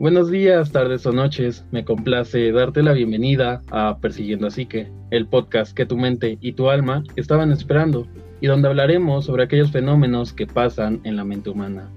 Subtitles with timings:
[0.00, 1.66] Buenos días, tardes o noches.
[1.72, 6.52] Me complace darte la bienvenida a Persiguiendo a Psique, el podcast que tu mente y
[6.52, 8.06] tu alma estaban esperando
[8.40, 11.90] y donde hablaremos sobre aquellos fenómenos que pasan en la mente humana.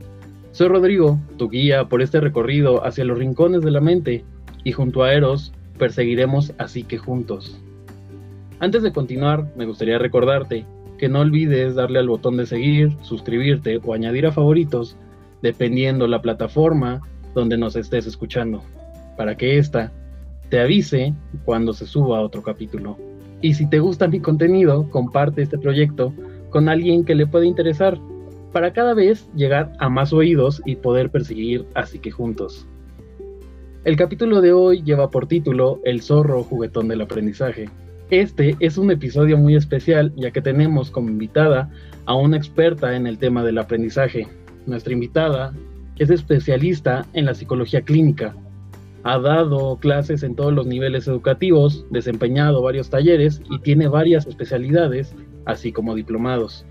[0.51, 4.25] Soy Rodrigo, tu guía por este recorrido hacia los rincones de la mente
[4.65, 7.57] y junto a Eros perseguiremos a Psique juntos.
[8.59, 10.65] Antes de continuar, me gustaría recordarte
[10.97, 14.97] que no olvides darle al botón de seguir, suscribirte o añadir a favoritos,
[15.41, 17.01] dependiendo la plataforma
[17.33, 18.63] donde nos estés escuchando,
[19.17, 19.91] para que ésta
[20.49, 21.13] te avise
[21.45, 22.97] cuando se suba otro capítulo.
[23.41, 26.13] Y si te gusta mi contenido, comparte este proyecto
[26.49, 27.99] con alguien que le pueda interesar,
[28.51, 32.67] para cada vez llegar a más oídos y poder perseguir así que juntos.
[33.83, 37.69] El capítulo de hoy lleva por título El zorro juguetón del aprendizaje.
[38.11, 41.69] Este es un episodio muy especial ya que tenemos como invitada
[42.05, 44.27] a una experta en el tema del aprendizaje.
[44.67, 45.51] Nuestra invitada
[45.97, 48.35] es especialista en la psicología clínica.
[49.03, 55.15] Ha dado clases en todos los niveles educativos, desempeñado varios talleres y tiene varias especialidades,
[55.45, 56.65] así como diplomados.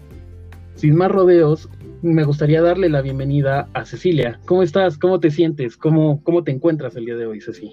[0.74, 1.68] Sin más rodeos,
[2.00, 4.40] me gustaría darle la bienvenida a Cecilia.
[4.46, 4.98] ¿Cómo estás?
[4.98, 5.76] ¿Cómo te sientes?
[5.76, 7.72] ¿Cómo, cómo te encuentras el día de hoy, Ceci?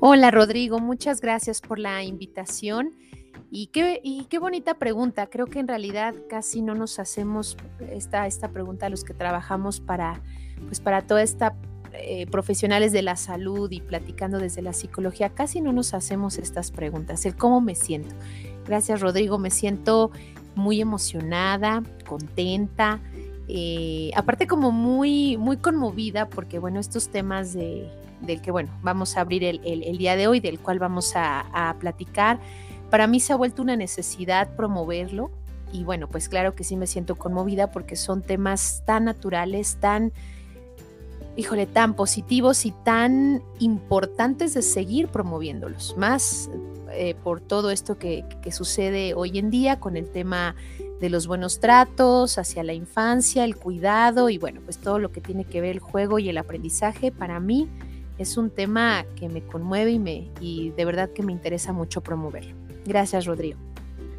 [0.00, 0.78] Hola, Rodrigo.
[0.78, 2.94] Muchas gracias por la invitación.
[3.50, 5.28] Y qué, y qué bonita pregunta.
[5.28, 7.56] Creo que en realidad casi no nos hacemos
[7.90, 10.20] esta, esta pregunta a los que trabajamos para
[10.66, 11.54] pues para toda esta
[11.94, 16.70] eh, profesionales de la salud y platicando desde la psicología, casi no nos hacemos estas
[16.70, 18.14] preguntas, el cómo me siento.
[18.66, 20.10] Gracias Rodrigo, me siento
[20.54, 23.00] muy emocionada, contenta,
[23.48, 27.88] eh, aparte como muy, muy conmovida porque bueno, estos temas de,
[28.20, 31.40] del que bueno, vamos a abrir el, el, día de hoy, del cual vamos a,
[31.52, 32.38] a platicar,
[32.90, 35.30] para mí se ha vuelto una necesidad promoverlo
[35.72, 40.12] y bueno, pues claro que sí me siento conmovida porque son temas tan naturales, tan
[41.36, 46.50] híjole, tan positivos y tan importantes de seguir promoviéndolos, más
[46.92, 50.56] eh, por todo esto que, sucede hoy en día con el tema
[51.00, 55.20] de los buenos tratos hacia la infancia, el cuidado y bueno, pues todo lo que
[55.20, 57.68] tiene que ver el juego y el aprendizaje, para mí
[58.18, 62.00] es un tema que me conmueve y, me, y de verdad que me interesa mucho
[62.00, 62.67] promoverlo.
[62.86, 63.58] Gracias, Rodrigo.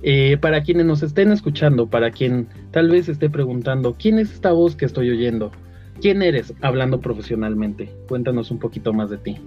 [0.01, 4.53] Eh, para quienes nos estén escuchando, para quien tal vez esté preguntando, ¿quién es esta
[4.53, 5.51] voz que estoy oyendo?
[5.99, 7.89] ¿Quién eres hablando profesionalmente?
[8.07, 9.37] Cuéntanos un poquito más de ti.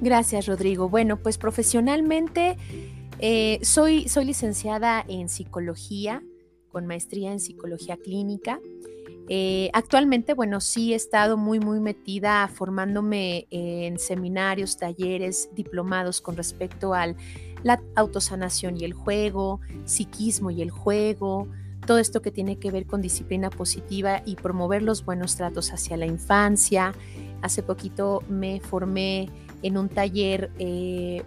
[0.00, 0.88] Gracias, Rodrigo.
[0.88, 2.56] Bueno, pues profesionalmente
[3.18, 6.22] eh, soy, soy licenciada en psicología,
[6.70, 8.60] con maestría en psicología clínica.
[9.28, 16.36] Eh, actualmente, bueno, sí he estado muy, muy metida formándome en seminarios, talleres, diplomados con
[16.36, 17.14] respecto al
[17.62, 21.48] la autosanación y el juego, psiquismo y el juego,
[21.86, 25.96] todo esto que tiene que ver con disciplina positiva y promover los buenos tratos hacia
[25.96, 26.94] la infancia.
[27.42, 29.28] Hace poquito me formé
[29.62, 31.22] en un taller, eh,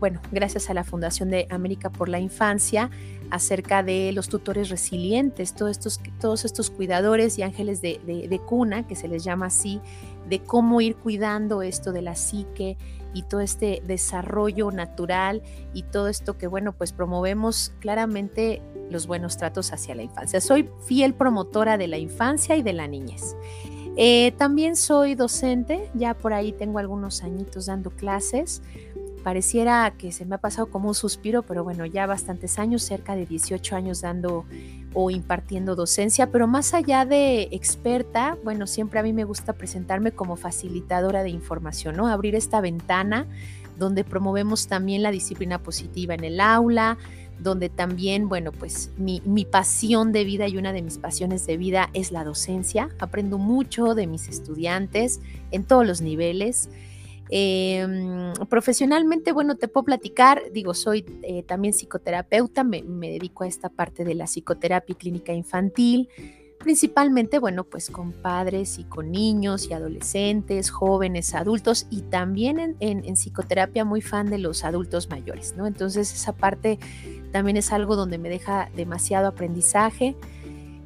[0.00, 2.90] bueno, gracias a la Fundación de América por la Infancia,
[3.30, 8.94] acerca de los tutores resilientes, todos estos, todos estos cuidadores y ángeles de, cuna, que
[8.94, 9.80] se les llama así,
[10.28, 12.76] de cómo ir cuidando esto de la psique
[13.14, 18.60] y todo este desarrollo natural y todo esto que, bueno, pues promovemos claramente
[18.90, 20.40] los buenos tratos hacia la infancia.
[20.40, 23.34] Soy fiel promotora de la infancia y de la niñez.
[23.96, 28.62] Eh, también soy docente, ya por ahí tengo algunos añitos dando clases.
[29.22, 33.14] Pareciera que se me ha pasado como un suspiro, pero bueno, ya bastantes años, cerca
[33.14, 34.44] de 18 años dando
[34.94, 40.12] o impartiendo docencia, pero más allá de experta, bueno, siempre a mí me gusta presentarme
[40.12, 42.08] como facilitadora de información, ¿no?
[42.08, 43.26] Abrir esta ventana
[43.78, 46.98] donde promovemos también la disciplina positiva en el aula,
[47.42, 51.90] donde también, bueno, pues mi, pasión de vida y una de mis pasiones de vida
[51.92, 52.90] es la docencia.
[52.98, 56.68] Aprendo mucho de mis estudiantes en todos los niveles.
[57.34, 63.70] Em, profesionalmente, bueno, te puedo platicar, digo, soy eh, también psicoterapeuta, me, dedico a esta
[63.70, 66.10] parte de la psicoterapia clínica infantil,
[66.58, 73.16] principalmente, bueno, pues con padres y con niños y adolescentes, jóvenes, adultos y también en,
[73.16, 75.66] psicoterapia muy fan de los adultos mayores, ¿no?
[75.66, 76.78] Entonces esa parte
[77.32, 80.16] también es algo donde me deja demasiado aprendizaje.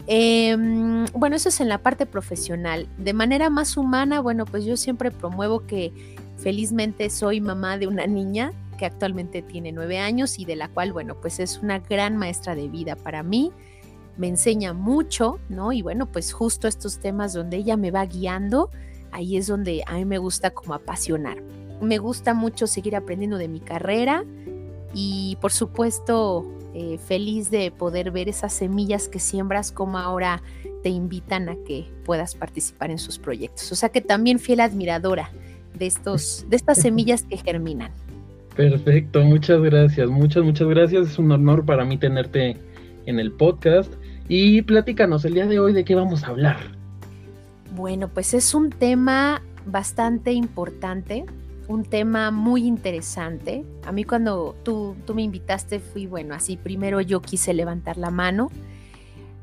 [0.06, 2.88] Em, bueno, eso es en la parte profesional.
[2.98, 5.92] De manera más humana, bueno, pues yo siempre promuevo que
[6.36, 10.92] felizmente soy mamá de una niña que actualmente tiene nueve años y de la cual,
[10.92, 13.52] bueno, pues es una gran maestra de vida para mí
[14.16, 15.72] me enseña mucho, ¿no?
[15.72, 18.70] Y bueno, pues justo estos temas donde ella me va guiando,
[19.12, 21.42] ahí es donde a mí me gusta como apasionar.
[21.80, 24.24] Me gusta mucho seguir aprendiendo de mi carrera
[24.94, 30.42] y por supuesto eh, feliz de poder ver esas semillas que siembras como ahora
[30.82, 33.70] te invitan a que puedas participar en sus proyectos.
[33.72, 35.30] O sea que también fiel admiradora
[35.78, 37.92] de, estos, de estas semillas que germinan.
[38.56, 41.10] Perfecto, muchas gracias, muchas, muchas gracias.
[41.10, 42.56] Es un honor para mí tenerte
[43.04, 43.92] en el podcast.
[44.28, 46.56] Y platícanos el día de hoy de qué vamos a hablar.
[47.74, 51.26] Bueno, pues es un tema bastante importante,
[51.68, 53.64] un tema muy interesante.
[53.84, 58.10] A mí cuando tú, tú me invitaste fui, bueno, así primero yo quise levantar la
[58.10, 58.50] mano.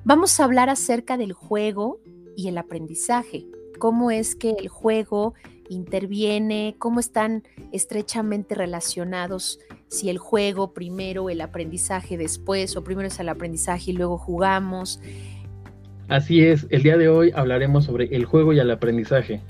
[0.04, 2.00] Vamos a hablar acerca del juego
[2.36, 3.46] y el aprendizaje.
[3.80, 5.34] Cómo es que el juego
[5.69, 13.19] interviene, cómo están estrechamente relacionados, si el juego primero, el aprendizaje después, o primero es
[13.19, 15.00] el aprendizaje y luego jugamos.
[16.10, 19.42] Así es, el día de hoy hablaremos sobre el juego y el aprendizaje.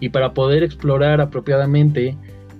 [0.00, 2.16] Y para poder explorar apropiadamente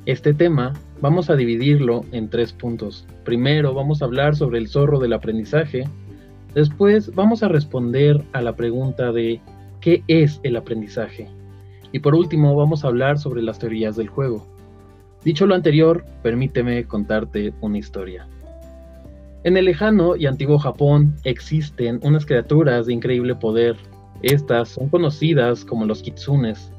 [0.07, 3.07] este tema, vamos a dividirlo en tres puntos.
[3.25, 5.85] Primero vamos a hablar sobre el zorro del aprendizaje.
[6.55, 9.41] Después vamos a responder a la pregunta de
[9.81, 11.29] ¿qué es el aprendizaje?
[11.97, 14.47] Y por último, vamos a hablar sobre las teorías del juego.
[15.25, 18.29] Dicho lo anterior, permíteme contarte una historia.
[19.45, 23.77] En el lejano y antiguo Japón existen unas criaturas de increíble poder.
[24.21, 26.71] Estas son conocidas como los kitsunes.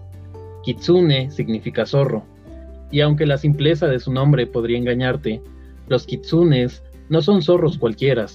[0.64, 2.24] Kitsune significa zorro,
[2.92, 5.42] y aunque la simpleza de su nombre podría engañarte,
[5.88, 8.28] los kitsunes no son zorros cualquiera.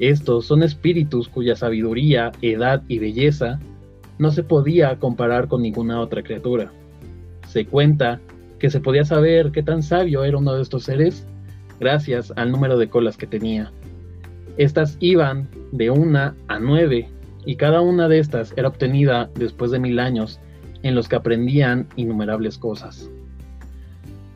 [0.00, 3.60] Estos son espíritus cuya sabiduría, edad y belleza
[4.20, 6.70] no se podía comparar con ninguna otra criatura.
[7.48, 8.20] Se cuenta
[8.58, 11.26] que se podía saber qué tan sabio era uno de estos seres
[11.80, 13.72] gracias al número de colas que tenía.
[14.58, 17.08] Estas iban de una a nueve
[17.46, 20.38] y cada una de estas era obtenida después de mil años
[20.82, 23.10] en los que aprendían innumerables cosas.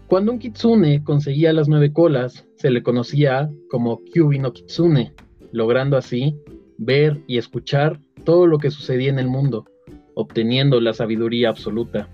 [0.06, 5.12] Cuando un kitsune conseguía las nueve colas, se le conocía como Kyubi no Kitsune,
[5.52, 6.38] logrando así
[6.78, 9.66] ver y escuchar todo lo que sucedía en el mundo,
[10.14, 12.08] obteniendo la sabiduría absoluta.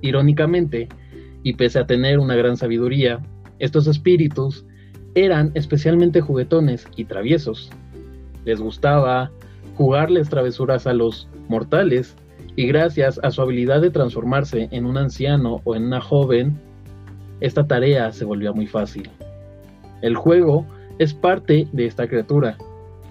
[0.00, 0.88] Irónicamente,
[1.42, 3.20] y pese a tener una gran sabiduría,
[3.58, 4.64] estos espíritus
[5.14, 7.70] eran especialmente juguetones y traviesos.
[8.44, 9.30] Les gustaba
[9.76, 12.16] jugarles travesuras a los mortales
[12.56, 16.58] y gracias a su habilidad de transformarse en un anciano o en una joven,
[17.40, 19.10] esta tarea se volvió muy fácil.
[20.02, 20.66] El juego
[20.98, 22.56] es parte de esta criatura,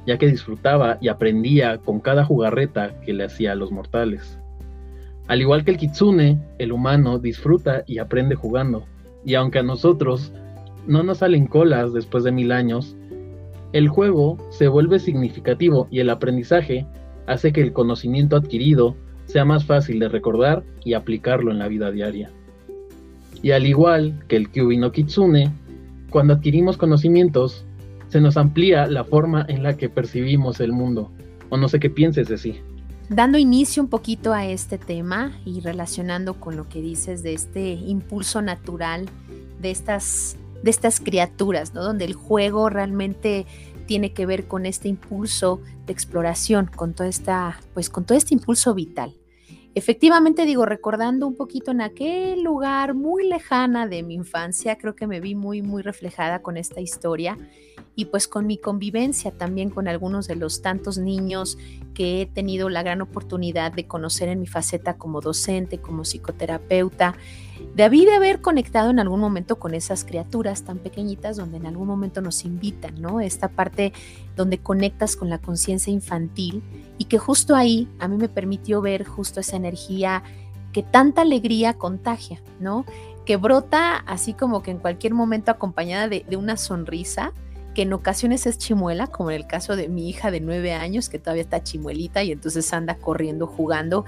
[0.06, 4.40] ya que disfrutaba y aprendía con cada jugarreta que le hacía a los mortales.
[5.28, 8.86] Al igual que el kitsune, el humano disfruta y aprende jugando,
[9.26, 10.34] y aunque a nosotros
[10.86, 12.98] no nos salen colas después de mil años,
[13.72, 16.86] el juego se vuelve significativo y el aprendizaje
[17.26, 18.96] hace que el conocimiento adquirido
[19.26, 22.30] sea más fácil de recordar y aplicarlo en la vida diaria.
[23.42, 25.52] Y al igual que el Kyubi no Kitsune,
[26.10, 27.66] cuando adquirimos conocimientos,
[28.14, 31.12] se nos amplía la forma en la que percibimos el mundo.
[31.50, 32.60] O no sé qué pienses de sí.
[33.10, 37.72] Dando inicio un poquito a este tema y relacionando con lo que dices de este
[37.72, 39.08] impulso natural
[39.60, 41.84] de estas, de estas criaturas, ¿no?
[41.84, 43.48] Donde el juego realmente
[43.88, 48.36] tiene que ver con este impulso de exploración, con toda esta, pues con todo este
[48.36, 49.16] impulso vital.
[49.76, 55.08] Efectivamente, digo, recordando un poquito en aquel lugar muy lejana de mi infancia, creo que
[55.08, 57.38] me vi muy, muy reflejada con esta historia
[57.96, 61.58] y pues con mi convivencia también con algunos de los tantos niños
[61.96, 67.16] que he tenido la gran oportunidad de conocer en mi faceta como docente, como psicoterapeuta.
[67.76, 71.88] Debí de haber conectado en algún momento con esas criaturas tan pequeñitas donde en algún
[71.88, 73.20] momento nos invitan, ¿no?
[73.20, 73.94] Esta parte
[74.36, 76.62] donde conectas con la conciencia infantil
[77.00, 80.22] y que justo ahí a mí me permitió ver justo esa energía
[80.72, 82.86] que tanta alegría contagia, ¿no?
[83.26, 87.34] Que brota así como que en cualquier momento acompañada de, de una sonrisa
[87.74, 91.10] que en ocasiones es chimuela, como en el caso de mi hija de nueve años,
[91.10, 94.06] que todavía está chimuelita y entonces anda corriendo, jugando.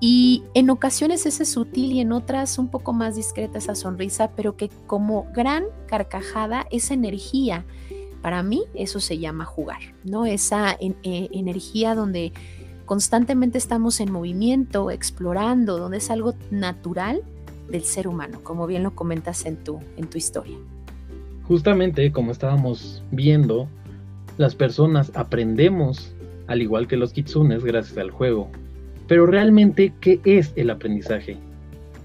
[0.00, 4.30] Y en ocasiones ese es sutil y en otras un poco más discreta esa sonrisa,
[4.36, 7.64] pero que como gran carcajada, esa energía,
[8.20, 10.26] para mí eso se llama jugar, ¿no?
[10.26, 12.32] Esa eh, energía donde
[12.84, 17.22] constantemente estamos en movimiento, explorando, donde es algo natural
[17.70, 20.56] del ser humano, como bien lo comentas en tu, en tu historia.
[21.48, 23.68] Justamente como estábamos viendo,
[24.38, 26.12] las personas aprendemos
[26.46, 28.50] al igual que los kitsunes gracias al juego.
[29.08, 31.36] Pero realmente, ¿qué es el aprendizaje?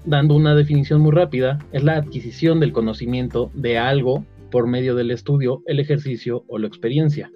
[0.04, 5.10] Dando una definición muy rápida, es la adquisición del conocimiento de algo por medio del
[5.10, 7.30] estudio, el ejercicio o la experiencia.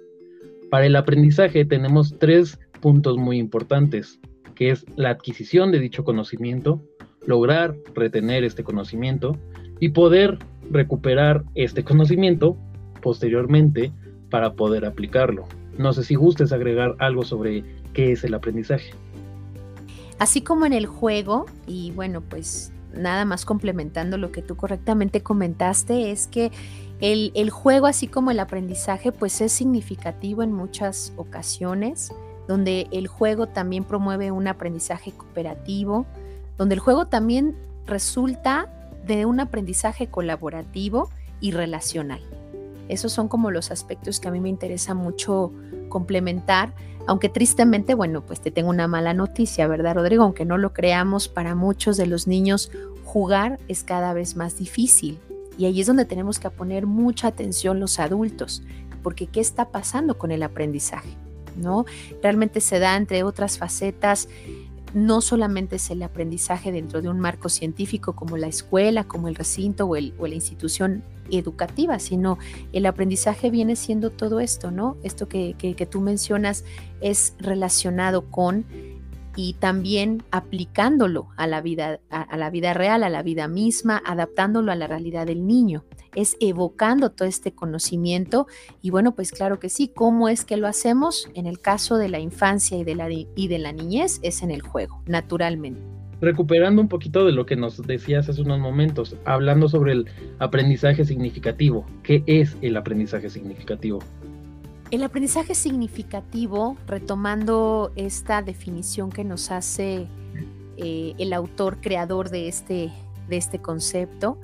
[0.69, 4.19] Para el aprendizaje tenemos tres puntos muy importantes,
[4.55, 6.81] que es la adquisición de dicho conocimiento,
[7.25, 9.37] lograr retener este conocimiento
[9.79, 10.37] y poder
[10.71, 12.57] recuperar este conocimiento
[13.01, 13.91] posteriormente
[14.29, 15.45] para poder aplicarlo.
[15.77, 18.91] No sé si gustes agregar algo sobre qué es el aprendizaje.
[20.19, 25.21] Así como en el juego, y bueno, pues nada más complementando lo que tú correctamente
[25.21, 26.51] comentaste, es que
[26.99, 32.11] el, el, juego, así como el aprendizaje, pues es significativo en muchas ocasiones,
[32.47, 36.07] donde el juego también promueve un aprendizaje cooperativo,
[36.57, 37.55] donde el juego también
[37.85, 38.73] resulta
[39.05, 41.09] de un aprendizaje colaborativo
[41.39, 42.21] y relacional.
[42.89, 45.51] Esos son como los aspectos que a mí me interesa mucho
[45.89, 46.73] complementar,
[47.07, 50.23] aunque tristemente, bueno, pues te tengo una mala noticia, ¿verdad, Rodrigo?
[50.23, 52.71] Aunque no lo creamos, para muchos de los niños
[53.05, 55.17] jugar es cada vez más difícil.
[55.57, 58.61] Y ahí es donde tenemos que poner mucha atención los adultos,
[59.01, 61.09] porque ¿qué está pasando con el aprendizaje?
[61.55, 61.85] ¿No?
[62.21, 64.27] Realmente se da entre otras facetas
[64.93, 69.35] no solamente es el aprendizaje dentro de un marco científico como la escuela, como el
[69.35, 72.37] recinto o, la institución educativa, sino
[72.73, 74.97] el aprendizaje viene siendo todo esto, ¿no?
[75.03, 75.55] Esto que,
[75.89, 76.65] tú mencionas
[77.01, 78.65] es relacionado con
[79.35, 84.71] y también aplicándolo a la vida, a la vida real, a la vida misma, adaptándolo
[84.71, 85.83] a la realidad del niño
[86.17, 88.47] es evocando todo este conocimiento
[88.81, 91.29] y bueno, pues claro que sí, ¿cómo es que lo hacemos?
[91.35, 94.49] En el caso de la infancia y de la, y de la niñez es en
[94.49, 95.96] el juego, naturalmente.
[96.19, 100.05] Recuperando un poquito de lo que nos decías hace unos momentos, hablando sobre el
[100.39, 103.99] aprendizaje significativo, ¿qué es el aprendizaje significativo?
[104.89, 110.07] El aprendizaje significativo, retomando esta definición que nos hace
[110.77, 112.91] eh, el autor creador de este,
[113.29, 114.39] de este concepto,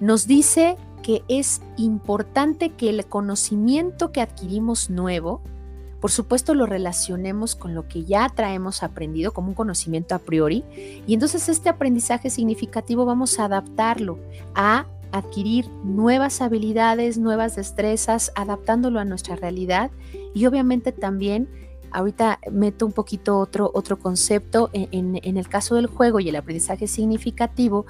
[0.00, 5.42] nos dice que es importante que el conocimiento que adquirimos nuevo,
[6.02, 10.64] por supuesto lo relacionemos con lo que ya traemos aprendido como un conocimiento a priori,
[11.06, 14.18] y entonces este aprendizaje significativo vamos a adaptarlo
[14.56, 19.92] a adquirir nuevas habilidades, nuevas destrezas, adaptándolo a nuestra realidad
[20.34, 21.48] y obviamente también
[21.92, 26.86] Ahorita meto un poquito otro, otro concepto en, el caso del juego y el aprendizaje
[26.86, 27.84] significativo,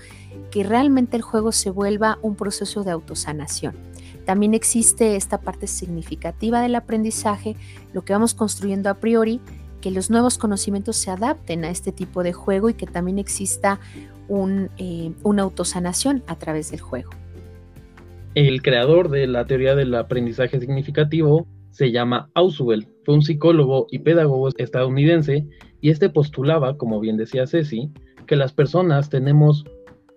[0.51, 3.77] que realmente el juego se vuelva un proceso de autosanación.
[4.25, 7.57] También existe esta parte significativa del aprendizaje,
[7.93, 9.41] lo que vamos construyendo a priori,
[9.81, 13.81] que los nuevos conocimientos se adapten a este tipo de juego y que también exista
[14.79, 17.11] eh, una autosanación a través del juego.
[18.35, 23.99] El creador de la teoría del aprendizaje significativo se llama Ausubel, fue un psicólogo y
[24.01, 25.47] pedagogo estadounidense
[25.81, 27.91] y este postulaba, como bien decía Ceci,
[28.27, 29.65] que las personas tenemos,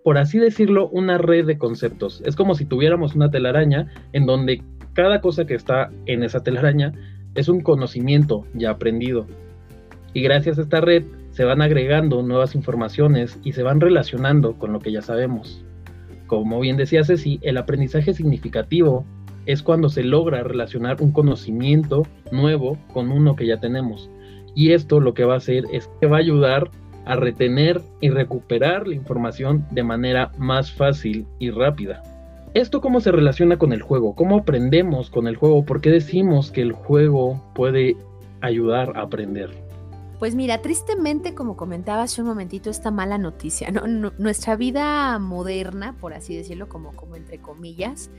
[0.06, 2.22] por así decirlo, una red de conceptos.
[2.26, 4.62] Es como si tuviéramos una telaraña en donde
[4.94, 6.94] cada cosa que está en esa telaraña
[7.34, 9.26] es un conocimiento ya aprendido.
[10.14, 14.74] Y gracias a esta red se van agregando nuevas informaciones y se van relacionando con
[14.74, 15.66] lo que ya sabemos.
[16.28, 19.08] Como bien decía Ceci, el aprendizaje significativo
[19.48, 24.12] es cuando se logra relacionar un conocimiento nuevo con uno que ya tenemos.
[24.54, 26.70] Y esto lo que va a hacer es que va a ayudar
[27.06, 32.04] a retener y recuperar la información de manera más fácil y rápida.
[32.54, 34.16] ¿Esto cómo se relaciona con el juego?
[34.16, 35.66] ¿Cómo aprendemos con el juego?
[35.66, 37.98] ¿Por qué decimos que el juego puede
[38.42, 39.50] ayudar a aprender?
[40.20, 43.86] Pues mira, tristemente, como comentaba hace un momentito, esta mala noticia, ¿no?
[44.18, 48.10] nuestra vida moderna, por así decirlo, como, como entre comillas,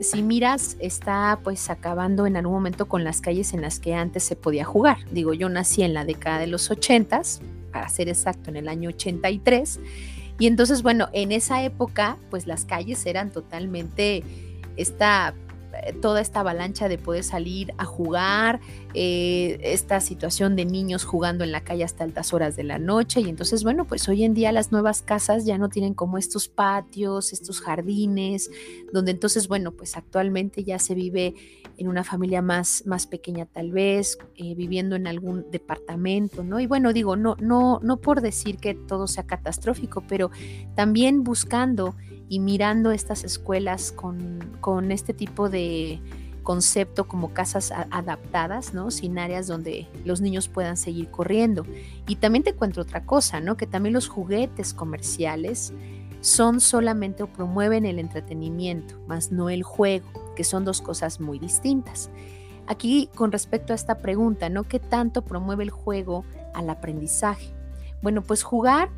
[0.00, 4.22] si miras, está pues acabando en algún momento con las calles en las que antes
[4.22, 4.98] se podía jugar.
[5.10, 7.22] Digo, yo nací en la década de los 80,
[7.76, 9.80] para ser exacto, en el año 83.
[10.38, 14.24] Y entonces, bueno, en esa época, pues las calles eran totalmente
[14.78, 15.34] esta
[16.00, 18.60] toda esta avalancha de poder salir a jugar,
[18.94, 23.20] eh, esta situación de niños jugando en la calle hasta altas horas de la noche.
[23.20, 26.48] Y entonces, bueno, pues hoy en día las nuevas casas ya no tienen como estos
[26.48, 28.50] patios, estos jardines,
[28.92, 31.34] donde entonces, bueno, pues actualmente ya se vive
[31.76, 36.60] en una familia más, más pequeña tal vez, eh, viviendo en algún departamento, ¿no?
[36.60, 40.30] Y bueno, digo, no, no, no por decir que todo sea catastrófico, pero
[40.74, 41.94] también buscando
[42.28, 46.00] y mirando estas escuelas con, este tipo de
[46.42, 48.90] concepto como casas adaptadas, ¿no?
[48.90, 51.64] Sin áreas donde los niños puedan seguir corriendo.
[52.06, 53.56] Y también te cuento otra cosa, ¿no?
[53.56, 55.72] Que también los juguetes comerciales
[56.20, 61.38] son solamente o promueven el entretenimiento, más no el juego, que son dos cosas muy
[61.38, 62.10] distintas.
[62.66, 64.64] Aquí con respecto a esta pregunta, ¿no?
[64.64, 67.54] ¿Qué tanto promueve el juego al aprendizaje?
[68.02, 68.90] Bueno, pues jugar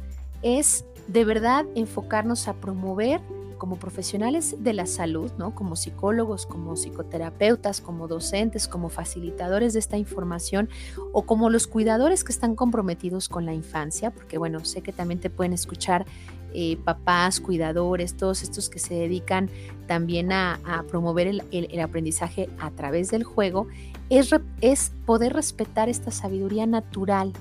[0.42, 3.20] es de verdad enfocarnos a promover
[3.58, 5.54] como profesionales de la salud, ¿no?
[5.54, 10.68] como psicólogos, como psicoterapeutas, como docentes, como facilitadores de esta información
[11.12, 15.20] o como los cuidadores que están comprometidos con la infancia, porque bueno, sé que también
[15.20, 16.06] te pueden escuchar
[16.54, 19.50] eh, papás, cuidadores, todos estos que se dedican
[19.86, 23.66] también a, promover el, aprendizaje a través del juego,
[24.08, 27.32] es, es poder respetar esta sabiduría natural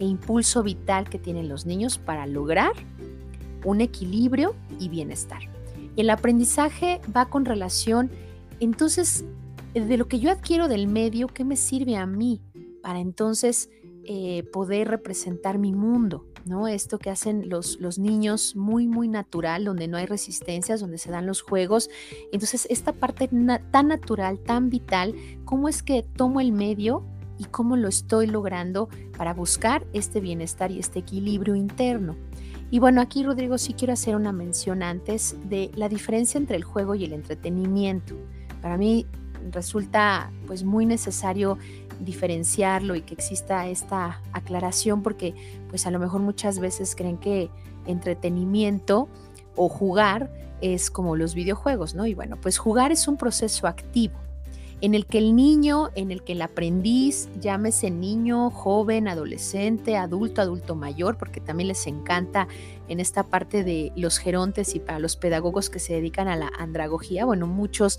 [0.00, 2.72] e impulso vital que tienen los niños para lograr
[3.64, 5.42] un equilibrio y bienestar.
[5.96, 8.10] El aprendizaje va con relación,
[8.60, 9.24] entonces,
[9.74, 12.40] de lo que yo adquiero del medio, ¿qué me sirve a mí
[12.82, 13.70] para entonces
[14.04, 16.26] eh, poder representar mi mundo?
[16.44, 16.68] ¿no?
[16.68, 21.10] Esto que hacen los, los niños muy, muy natural, donde no hay resistencias, donde se
[21.10, 21.90] dan los juegos.
[22.32, 23.28] Entonces, esta parte
[23.70, 25.14] tan natural, tan vital,
[25.44, 27.04] ¿cómo es que tomo el medio?
[27.40, 32.14] y cómo lo estoy logrando para buscar este bienestar y este equilibrio interno.
[32.70, 36.64] Y bueno, aquí Rodrigo sí quiero hacer una mención antes de la diferencia entre el
[36.64, 38.14] juego y el entretenimiento.
[38.62, 39.06] Para mí
[39.50, 41.58] resulta pues muy necesario
[41.98, 45.34] diferenciarlo y que exista esta aclaración porque
[45.68, 47.50] pues a lo mejor muchas veces creen que
[47.86, 49.08] entretenimiento
[49.56, 52.06] o jugar es como los videojuegos, ¿no?
[52.06, 54.14] Y bueno, pues jugar es un proceso activo
[54.80, 60.40] en el que el niño, en el que el aprendiz, llámese niño, joven, adolescente, adulto,
[60.40, 62.48] adulto mayor, porque también les encanta
[62.88, 66.50] en esta parte de los gerontes y para los pedagogos que se dedican a la
[66.58, 67.98] andragogía, bueno, muchos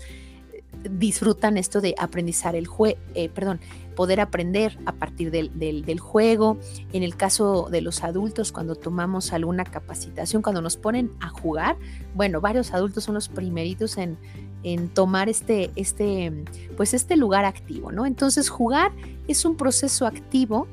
[0.90, 3.60] disfrutan esto de aprendizar el juego, eh, perdón,
[3.94, 6.58] poder aprender a partir del, del, juego.
[6.92, 11.76] En el caso de los adultos, cuando tomamos alguna capacitación, cuando nos ponen a jugar,
[12.14, 14.16] bueno, varios adultos son los primeritos en,
[14.62, 16.44] en tomar este, este,
[16.76, 18.06] pues este lugar activo, ¿no?
[18.06, 18.92] Entonces, jugar
[19.28, 20.66] es un proceso activo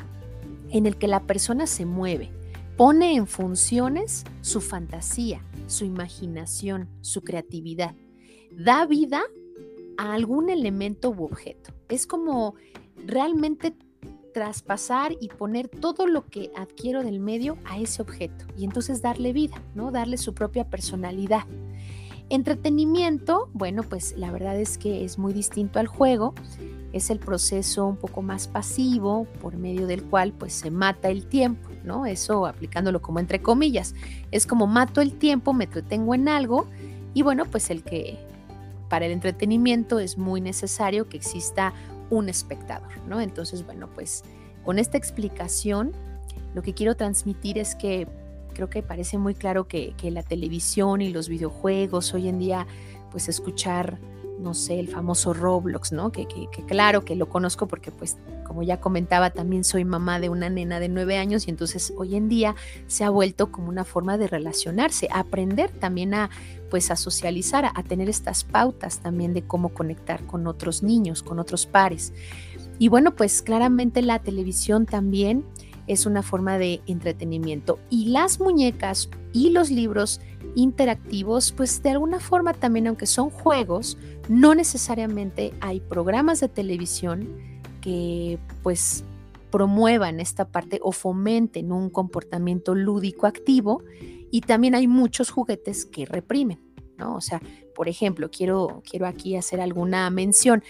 [0.70, 2.32] en el que la persona se mueve,
[2.78, 7.96] pone en funciones su fantasía, su imaginación, su creatividad,
[8.52, 9.22] da vida
[9.98, 11.74] a algún elemento u objeto.
[11.90, 12.56] Es como
[13.06, 13.76] realmente
[14.34, 19.34] traspasar y poner todo lo que adquiero del medio a ese objeto y entonces darle
[19.34, 19.92] vida, ¿no?
[19.92, 21.44] Darle su propia personalidad.
[22.30, 26.36] Entretenimiento, bueno, pues la verdad es que es muy distinto al juego.
[26.94, 31.26] Es el proceso un poco más pasivo por medio del cual pues se mata el
[31.26, 32.06] tiempo, ¿no?
[32.06, 33.96] Eso aplicándolo como entre comillas.
[34.32, 36.68] Es como mato el tiempo, me entretengo en algo
[37.16, 38.20] y bueno, pues el que
[38.90, 41.74] para el entretenimiento es muy necesario que exista
[42.12, 43.22] un espectador, ¿no?
[43.22, 44.24] Entonces, bueno, pues
[44.64, 45.94] con esta explicación,
[46.54, 48.08] lo que quiero transmitir es que
[48.60, 52.68] creo que parece muy claro que, la televisión y los videojuegos hoy en día,
[53.10, 54.00] pues escuchar,
[54.38, 56.12] no sé, el famoso Roblox, ¿no?
[56.12, 60.28] Que, que, claro que lo conozco porque pues como ya comentaba, también soy mamá de
[60.28, 62.54] una nena de nueve años y entonces hoy en día
[62.88, 66.30] se ha vuelto como una forma de relacionarse, aprender también a
[66.70, 71.40] pues a socializar, a, tener estas pautas también de cómo conectar con otros niños, con
[71.40, 72.12] otros pares.
[72.78, 75.46] Y bueno, pues claramente la televisión también
[75.90, 77.80] es una forma de entretenimiento.
[77.90, 80.22] Y las muñecas y los libros
[80.56, 83.98] interactivos, pues de alguna forma también, aunque son juegos,
[84.28, 87.28] no necesariamente hay programas de televisión
[87.82, 89.04] que pues
[89.52, 93.82] promuevan esta parte o fomenten un comportamiento lúdico activo
[94.32, 96.60] y también hay muchos juguetes que reprimen,
[96.98, 97.16] ¿no?
[97.16, 97.42] O sea,
[97.76, 100.64] por ejemplo, quiero, quiero aquí hacer alguna mención.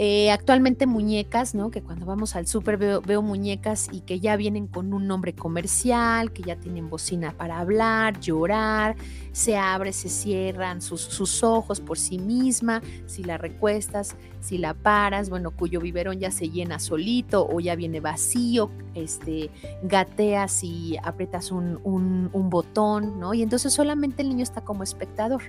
[0.00, 1.72] Eh, actualmente muñecas, ¿no?
[1.72, 6.32] Que cuando vamos al súper veo, muñecas y que ya vienen con un nombre comercial,
[6.32, 8.94] que ya tienen bocina para hablar, llorar,
[9.32, 15.30] se abre, se cierran sus, ojos por sí misma, si la recuestas, si la paras,
[15.30, 19.50] bueno, cuyo biberón ya se llena solito o ya viene vacío, este,
[19.82, 23.34] gateas y aprietas un, un, un botón, ¿no?
[23.34, 25.42] Y entonces solamente el niño está como espectador.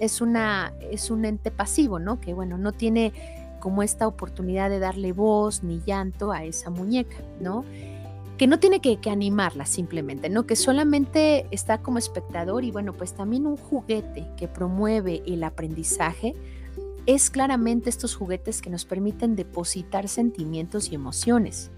[0.00, 2.18] Es, una, es un ente pasivo, ¿no?
[2.18, 3.12] Que bueno, no tiene
[3.62, 7.64] como esta oportunidad de darle voz ni llanto a esa muñeca, ¿no?
[8.36, 10.46] Que no tiene que, animarla simplemente, ¿no?
[10.46, 16.34] Que solamente está como espectador y bueno, pues también un juguete que promueve el aprendizaje
[17.06, 21.70] es claramente estos juguetes que nos permiten depositar sentimientos y emociones.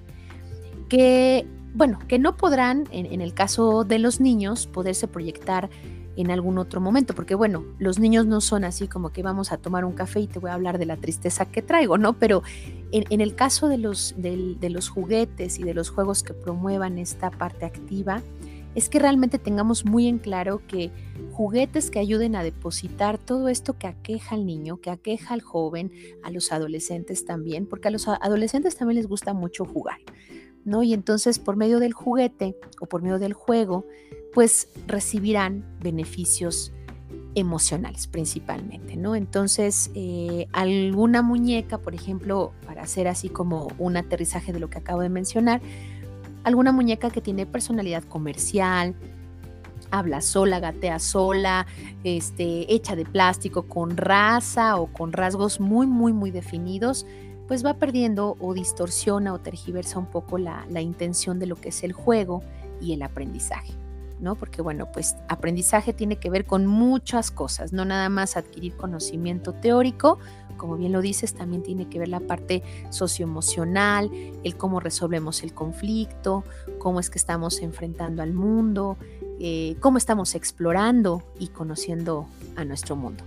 [0.88, 5.68] Que, bueno, que no podrán, en, en el caso de los niños, poderse proyectar
[6.16, 9.59] en algún otro momento, porque bueno, los niños no son así como que vamos a
[9.59, 12.14] tomar un café y te voy a hablar de la tristeza que traigo, ¿no?
[12.14, 12.42] Pero
[12.92, 17.31] en, el caso de los, de, los juguetes y de los juegos que promuevan esta
[17.31, 18.22] parte activa,
[18.74, 20.90] es que realmente tengamos muy en claro que
[21.33, 25.92] juguetes que ayuden a depositar todo esto que aqueja al niño, que aqueja al joven,
[26.22, 29.98] a los adolescentes también, porque a los adolescentes también les gusta mucho jugar,
[30.64, 30.83] ¿no?
[30.83, 33.87] Y entonces por medio del juguete o por medio del juego,
[34.35, 36.73] pues recibirán beneficios
[37.37, 39.14] emocionales principalmente, ¿no?
[39.14, 44.79] Entonces, eh, alguna muñeca, por ejemplo, para hacer así como un aterrizaje de lo que
[44.79, 45.61] acabo de mencionar,
[46.42, 48.94] alguna muñeca que tiene personalidad comercial,
[49.90, 51.66] habla sola, gatea sola,
[52.03, 57.07] este, hecha de plástico, con raza o con rasgos muy, muy, muy definidos,
[57.47, 61.85] pues va perdiendo o distorsiona o tergiversa un poco la intención de lo que es
[61.85, 62.42] el juego
[62.81, 63.84] y el aprendizaje.
[64.20, 64.35] ¿No?
[64.37, 69.53] Porque bueno, pues aprendizaje tiene que ver con muchas cosas, no nada más adquirir conocimiento
[69.53, 70.18] teórico,
[70.57, 74.11] como bien lo dices, también tiene que ver la parte socioemocional,
[74.44, 76.44] el cómo resolvemos el conflicto,
[76.79, 78.96] cómo es que estamos enfrentando al mundo,
[79.40, 83.24] eh, cómo estamos explorando y conociendo a nuestro mundo.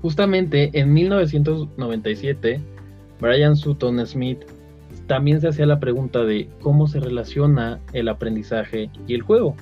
[0.00, 2.60] Justamente en 1997,
[3.20, 4.40] Brian Sutton Smith
[5.06, 9.54] también se hacía la pregunta de cómo se relaciona el aprendizaje y el juego.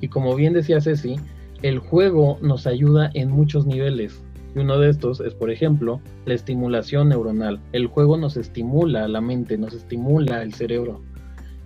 [0.00, 1.16] Y como bien decía Ceci,
[1.62, 4.22] el juego nos ayuda en muchos niveles.
[4.54, 7.60] Y uno de estos es, por ejemplo, la estimulación neuronal.
[7.72, 11.02] El juego nos estimula la mente, nos estimula el cerebro.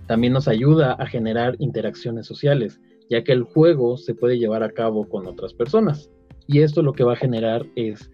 [0.07, 4.71] También nos ayuda a generar interacciones sociales, ya que el juego se puede llevar a
[4.71, 6.11] cabo con otras personas.
[6.47, 8.11] Y esto lo que va a generar es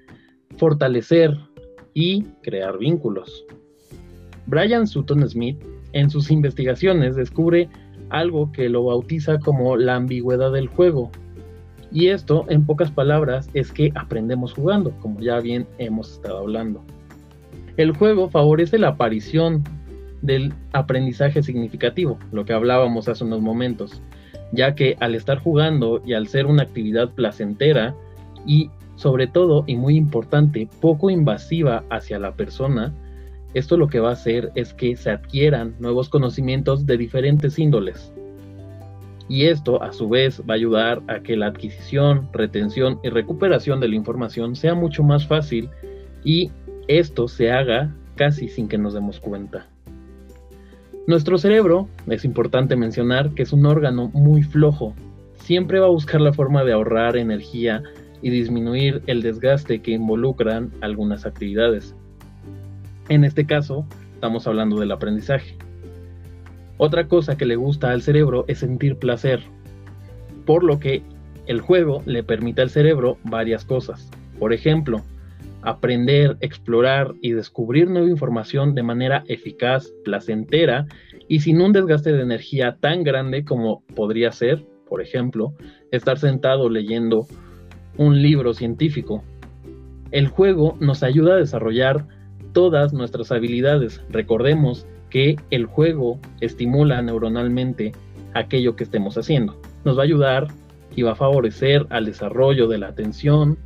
[0.57, 1.38] fortalecer
[1.93, 3.45] y crear vínculos.
[4.47, 5.62] Brian Sutton Smith
[5.93, 7.69] en sus investigaciones descubre
[8.12, 11.12] algo que lo bautiza como la ambigüedad del juego.
[11.91, 16.84] Y esto, en pocas palabras, es que aprendemos jugando, como ya bien hemos estado hablando.
[17.78, 19.63] El juego favorece la aparición
[20.21, 24.02] del aprendizaje significativo, lo que hablábamos hace unos momentos,
[24.52, 27.95] ya que al estar jugando y al ser una actividad placentera
[28.45, 32.93] y sobre todo y muy importante, poco invasiva hacia la persona,
[33.53, 38.13] esto lo que va a hacer es que se adquieran nuevos conocimientos de diferentes índoles.
[39.27, 43.79] Y esto a su vez va a ayudar a que la adquisición, retención y recuperación
[43.79, 45.69] de la información sea mucho más fácil
[46.23, 46.51] y
[46.87, 49.67] esto se haga casi sin que nos demos cuenta.
[51.07, 54.93] Nuestro cerebro, es importante mencionar que es un órgano muy flojo.
[55.35, 57.81] Siempre va a buscar la forma de ahorrar energía
[58.21, 61.95] y disminuir el desgaste que involucran algunas actividades.
[63.12, 65.58] En este caso, estamos hablando del aprendizaje.
[66.78, 69.41] Otra cosa que le gusta al cerebro es sentir placer,
[70.45, 71.04] por lo que
[71.45, 74.10] el juego le permite al cerebro varias cosas.
[74.39, 75.02] Por ejemplo,
[75.62, 80.88] aprender, explorar y descubrir nueva información de manera eficaz, placentera
[81.28, 85.54] y sin un desgaste de energía tan grande como podría ser, por ejemplo,
[85.91, 87.28] estar sentado leyendo
[87.97, 89.21] un libro científico.
[90.12, 92.08] El juego nos ayuda a desarrollar
[92.53, 94.01] todas nuestras habilidades.
[94.09, 97.91] Recordemos que el juego estimula neuronalmente
[98.33, 99.59] aquello que estemos haciendo.
[99.83, 100.47] Nos va a ayudar
[100.95, 103.57] y va a favorecer al desarrollo de la atención,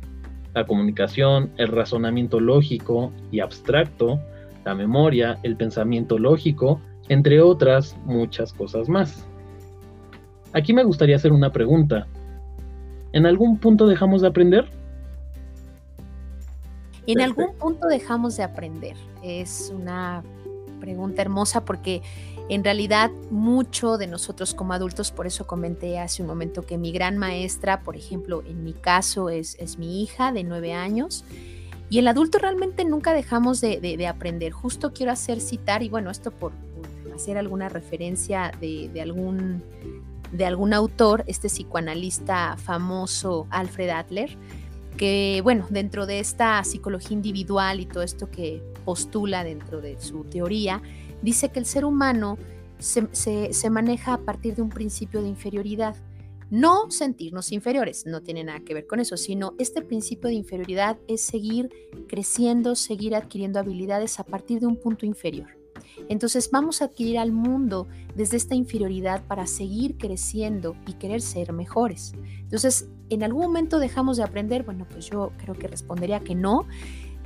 [0.54, 4.20] la comunicación, el razonamiento lógico y abstracto,
[4.64, 9.26] la memoria, el pensamiento lógico, entre otras muchas cosas más.
[10.52, 12.06] Aquí me gustaría hacer una pregunta.
[13.12, 14.64] ¿En algún punto dejamos de aprender?
[17.06, 18.96] En algún punto dejamos de aprender.
[19.22, 20.22] Es una
[20.80, 22.02] pregunta hermosa porque
[22.48, 26.92] en realidad mucho de nosotros como adultos, por eso comenté hace un momento que mi
[26.92, 31.24] gran maestra, por ejemplo, en mi caso es, es mi hija de nueve años.
[31.88, 34.52] Y el adulto realmente nunca dejamos de, aprender.
[34.52, 36.52] Justo quiero hacer citar, y bueno, esto por,
[37.14, 39.62] hacer alguna referencia de, de, algún,
[40.32, 44.36] de algún autor, este psicoanalista famoso Alfred Adler,
[44.96, 50.24] que bueno, dentro de esta psicología individual y todo esto que postula dentro de su
[50.24, 50.82] teoría,
[51.22, 52.38] dice que el ser humano
[52.78, 55.96] se, maneja a partir de un principio de inferioridad.
[56.48, 60.96] No sentirnos inferiores, no tiene nada que ver con eso, sino este principio de inferioridad
[61.08, 61.70] es seguir
[62.08, 65.55] creciendo, seguir adquiriendo habilidades a partir de un punto inferior.
[66.08, 71.52] Entonces vamos a adquirir al mundo desde esta inferioridad para seguir creciendo y querer ser
[71.52, 72.14] mejores.
[72.40, 74.62] Entonces, ¿en algún momento dejamos de aprender?
[74.64, 76.66] Bueno, pues yo creo que respondería que no.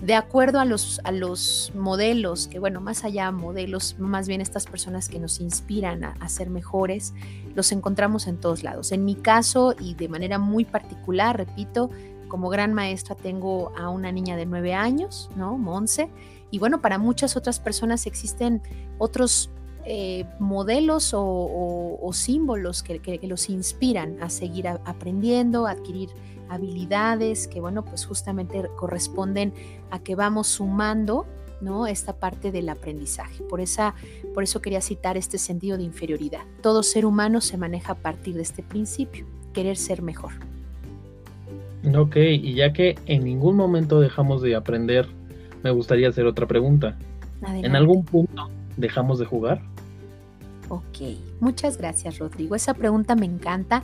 [0.03, 4.65] De acuerdo a los, a los modelos, que bueno, más allá modelos, más bien estas
[4.65, 7.13] personas que nos inspiran a, a ser mejores,
[7.55, 8.93] los encontramos en todos lados.
[8.93, 11.91] En mi caso y de manera muy particular, repito,
[12.31, 15.59] como gran maestra tengo a una niña de nueve años, ¿no?
[15.59, 16.09] Monse,
[16.51, 18.63] y bueno, para muchas otras personas existen
[18.99, 19.51] otros
[19.87, 26.11] eh, modelos o, símbolos que, los inspiran a seguir aprendiendo, a adquirir
[26.49, 29.55] habilidades que, bueno, pues justamente corresponden
[29.91, 31.25] a que vamos sumando,
[31.61, 31.87] ¿no?
[31.87, 33.45] Esta parte del aprendizaje.
[33.45, 33.95] Por, esa,
[34.35, 36.43] por eso quería citar este sentido de inferioridad.
[36.63, 40.33] Todo ser humano se maneja a partir de este principio, querer ser mejor.
[41.97, 45.09] Ok, y ya que en ningún momento dejamos de aprender
[45.63, 46.97] me gustaría hacer otra pregunta.
[47.43, 49.63] ¿En algún punto dejamos de jugar?
[50.69, 52.55] Ok, muchas gracias Rodrigo.
[52.55, 53.83] Esa pregunta me encanta.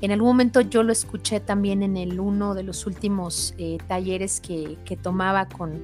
[0.00, 4.40] En algún momento yo lo escuché también en el uno de los últimos eh, talleres
[4.40, 5.80] que, tomaba con,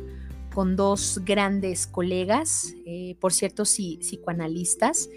[0.53, 5.09] con, dos grandes colegas, eh, por cierto, sí, psicoanalistas.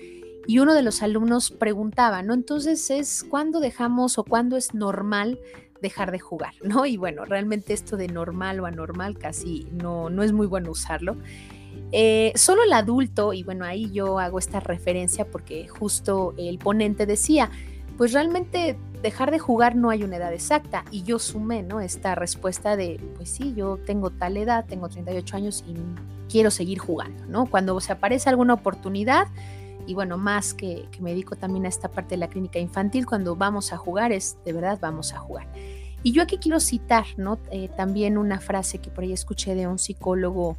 [0.48, 2.34] y uno de los alumnos preguntaba, ¿no?
[2.34, 5.40] Entonces es cuándo dejamos o cuándo es normal
[5.82, 6.86] dejar de jugar, ¿no?
[6.86, 11.18] Y bueno, realmente esto de normal o anormal casi no, no es muy bueno usarlo.
[11.92, 17.06] Eh, solo el adulto, y bueno, ahí yo hago esta referencia porque justo el ponente
[17.06, 17.50] decía,
[17.98, 20.86] pues realmente dejar de jugar no hay una edad exacta.
[20.92, 21.82] Y yo sumé, ¿no?
[21.82, 25.76] Esta respuesta de, pues sí, yo tengo tal edad, tengo 38 años y
[26.32, 27.46] quiero seguir jugando, ¿no?
[27.46, 29.28] Cuando se aparece alguna oportunidad,
[29.88, 33.36] y bueno, más que, me dedico también a esta parte de la clínica infantil, cuando
[33.36, 35.48] vamos a jugar es de verdad vamos a jugar.
[36.04, 37.38] Y yo aquí quiero citar, ¿no?
[37.52, 40.58] Eh, también una frase que por ahí escuché de un psicólogo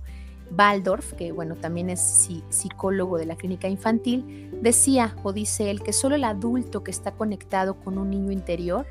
[0.56, 5.92] Waldorf, que bueno, también es psicólogo de la clínica infantil, decía o dice él que
[5.92, 8.86] solo el adulto que está conectado con un niño interior,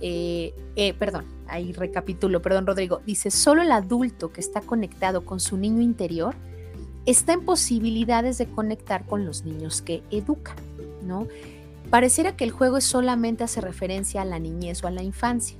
[0.00, 5.38] eh, eh, perdón, ahí recapitulo, perdón Rodrigo, dice, solo el adulto que está conectado con
[5.38, 6.34] su niño interior
[7.06, 10.54] está en posibilidades de conectar con los niños que educa,
[11.02, 11.26] ¿no?
[11.90, 15.56] Pareciera que el juego solamente hace referencia a la niñez o a la infancia.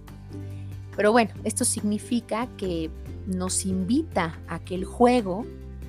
[0.96, 2.90] Pero bueno, esto significa que
[3.26, 5.44] nos invita a que el juego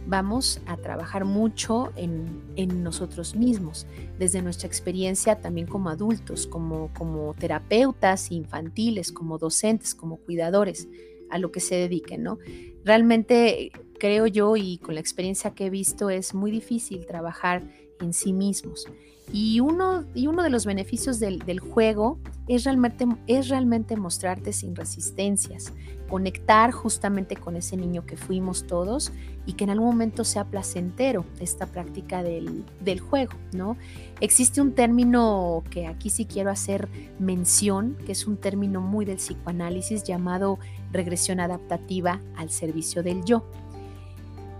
[0.05, 3.87] vamos a trabajar mucho en, en, nosotros mismos,
[4.19, 10.87] desde nuestra experiencia también como adultos, como, como terapeutas infantiles, como docentes, como cuidadores,
[11.29, 12.37] a lo que se dediquen, ¿no?
[12.83, 17.63] Realmente creo yo y con la experiencia que he visto es muy difícil trabajar
[17.99, 18.87] en sí mismos.
[19.31, 24.51] Y uno, y uno de los beneficios del, del juego es realmente, es realmente mostrarte
[24.51, 25.71] sin resistencias,
[26.09, 29.11] conectar justamente con ese niño que fuimos todos
[29.45, 33.77] y que en algún momento sea placentero esta práctica del, del juego, ¿no?
[34.19, 39.17] Existe un término que aquí sí quiero hacer mención, que es un término muy del
[39.17, 40.59] psicoanálisis llamado
[40.91, 43.43] regresión adaptativa al servicio del yo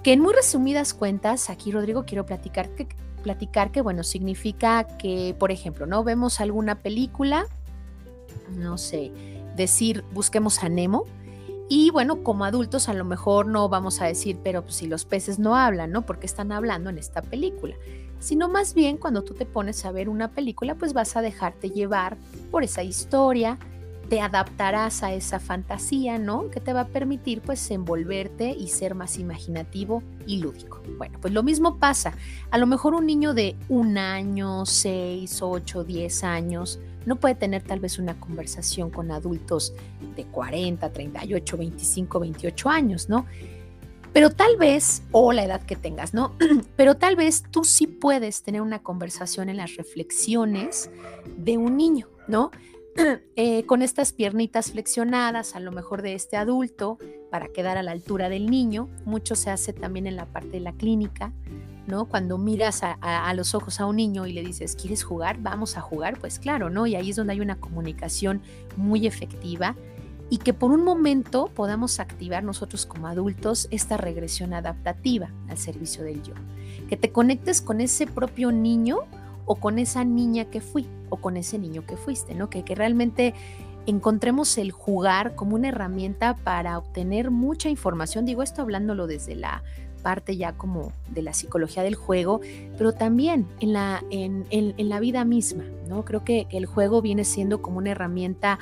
[0.03, 2.87] que en muy resumidas cuentas, aquí Rodrigo quiero platicar que,
[3.23, 6.03] platicar que bueno, significa que, por ejemplo, ¿no?
[6.03, 7.45] Vemos alguna película,
[8.57, 9.11] no sé,
[9.55, 11.05] decir, busquemos a Nemo,
[11.69, 15.05] y bueno, como adultos a lo mejor no vamos a decir, pero pues, si los
[15.05, 16.05] peces no hablan, ¿no?
[16.05, 17.75] Porque están hablando en esta película.
[18.19, 21.69] Sino más bien cuando tú te pones a ver una película, pues vas a dejarte
[21.69, 22.17] llevar
[22.51, 23.57] por esa historia,
[24.09, 26.49] te adaptarás a esa fantasía, ¿no?
[26.49, 30.81] Que te va a permitir pues envolverte y ser más imaginativo y lúdico.
[30.97, 32.13] Bueno, pues lo mismo pasa.
[32.51, 37.63] A lo mejor un niño de un año, seis, ocho, diez años, no puede tener
[37.63, 39.73] tal vez una conversación con adultos
[40.15, 43.25] de 40, 38, 25, 28 años, ¿no?
[44.13, 46.35] Pero tal vez, o la edad que tengas, ¿no?
[46.75, 50.91] Pero tal vez tú sí puedes tener una conversación en las reflexiones
[51.35, 52.51] de un niño, ¿no?
[53.35, 56.99] Eh, con estas piernitas flexionadas, a lo mejor de este adulto,
[57.31, 58.89] para quedar a la altura del niño.
[59.05, 61.33] Mucho se hace también en la parte de la clínica,
[61.87, 62.05] ¿no?
[62.05, 65.39] Cuando miras a, los ojos a un niño y le dices, ¿quieres jugar?
[65.41, 66.85] Vamos a jugar, pues claro, ¿no?
[66.85, 68.41] Y ahí es donde hay una comunicación
[68.77, 69.75] muy efectiva
[70.29, 76.03] y que por un momento podamos activar nosotros como adultos esta regresión adaptativa al servicio
[76.03, 76.33] del yo.
[76.87, 78.99] Que te conectes con ese propio niño
[79.45, 82.49] o con esa niña que fui o con ese niño que fuiste, ¿no?
[82.49, 83.35] Que, que realmente
[83.85, 88.25] encontremos el jugar como una herramienta para obtener mucha información.
[88.25, 89.63] Digo esto hablándolo desde la
[90.01, 92.41] parte ya como de la psicología del juego,
[92.77, 96.03] pero también en la, en, en, la vida misma, ¿no?
[96.03, 98.59] Creo que el juego viene siendo como una herramienta,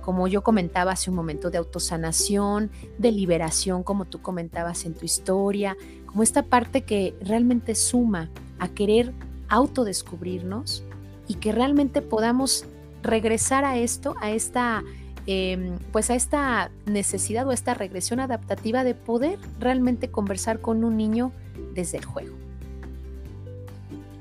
[0.00, 5.04] como yo comentaba hace un momento, de autosanación, de liberación, como tú comentabas en tu
[5.04, 9.12] historia, como esta parte que realmente suma a querer
[9.48, 10.84] autodescubrirnos
[11.28, 12.66] y que realmente podamos
[13.02, 14.82] regresar a esto, a esta,
[15.26, 20.96] em, pues a esta necesidad o esta regresión adaptativa de poder realmente conversar con un
[20.96, 21.32] niño
[21.74, 22.34] desde el juego.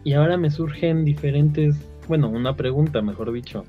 [0.04, 3.64] Y ahora me surgen diferentes, bueno, una pregunta, mejor dicho.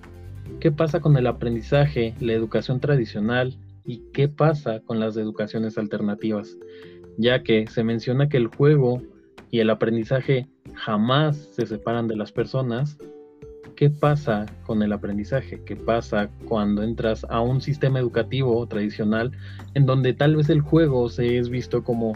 [0.61, 6.57] ¿Qué pasa con el aprendizaje, la educación tradicional y qué pasa con las educaciones alternativas?
[7.19, 9.01] Ya que se menciona que el juego
[9.51, 12.99] y el aprendizaje jamás se separan de las personas,
[13.77, 15.63] ¿qué pasa con el aprendizaje?
[15.65, 19.33] ¿Qué pasa cuando entras a un sistema educativo tradicional
[19.75, 22.15] en donde tal vez el juego se es visto como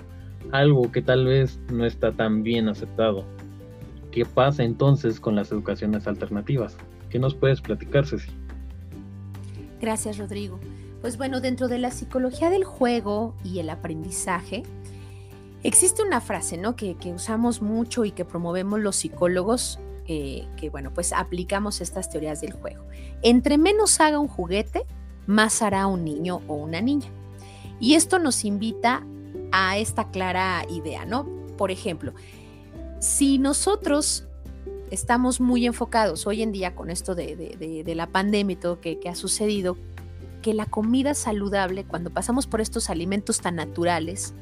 [0.53, 3.25] algo que tal vez no está tan bien aceptado?
[4.11, 6.77] ¿Qué pasa entonces con las educaciones alternativas?
[7.11, 8.31] ¿Qué nos puedes platicar, Ceci?
[9.81, 10.59] Gracias, Rodrigo.
[11.01, 14.65] Pues bueno, dentro de la psicología del juego y el aprendizaje,
[15.65, 16.77] Existe una frase, ¿no?
[16.77, 22.41] Que, usamos mucho y que promovemos los psicólogos, eh, que bueno, pues aplicamos estas teorías
[22.41, 22.85] del juego.
[23.21, 24.87] Entre menos haga un juguete,
[25.27, 27.09] más hará un niño o una niña.
[27.79, 29.05] Y esto nos invita
[29.53, 31.29] a esta clara idea, ¿no?
[31.59, 32.15] Por ejemplo,
[33.01, 34.27] si nosotros
[34.91, 39.11] estamos muy enfocados hoy en día con esto de, la pandemia y todo que, que
[39.11, 39.77] ha sucedido,
[40.41, 44.33] que la comida saludable, cuando pasamos por estos alimentos tan naturales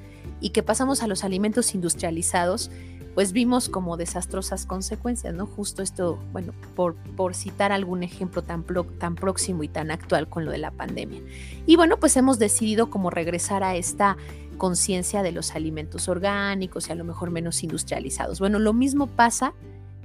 [0.40, 2.70] y que pasamos a los alimentos industrializados,
[3.16, 5.46] pues vimos como desastrosas consecuencias, ¿no?
[5.46, 8.62] Justo esto, bueno, por, por citar algún ejemplo tan,
[8.98, 11.22] tan próximo y tan actual con lo de la pandemia.
[11.64, 14.18] Y bueno, pues hemos decidido como regresar a esta
[14.58, 18.38] conciencia de los alimentos orgánicos y a lo mejor menos industrializados.
[18.38, 19.54] Bueno, lo mismo pasa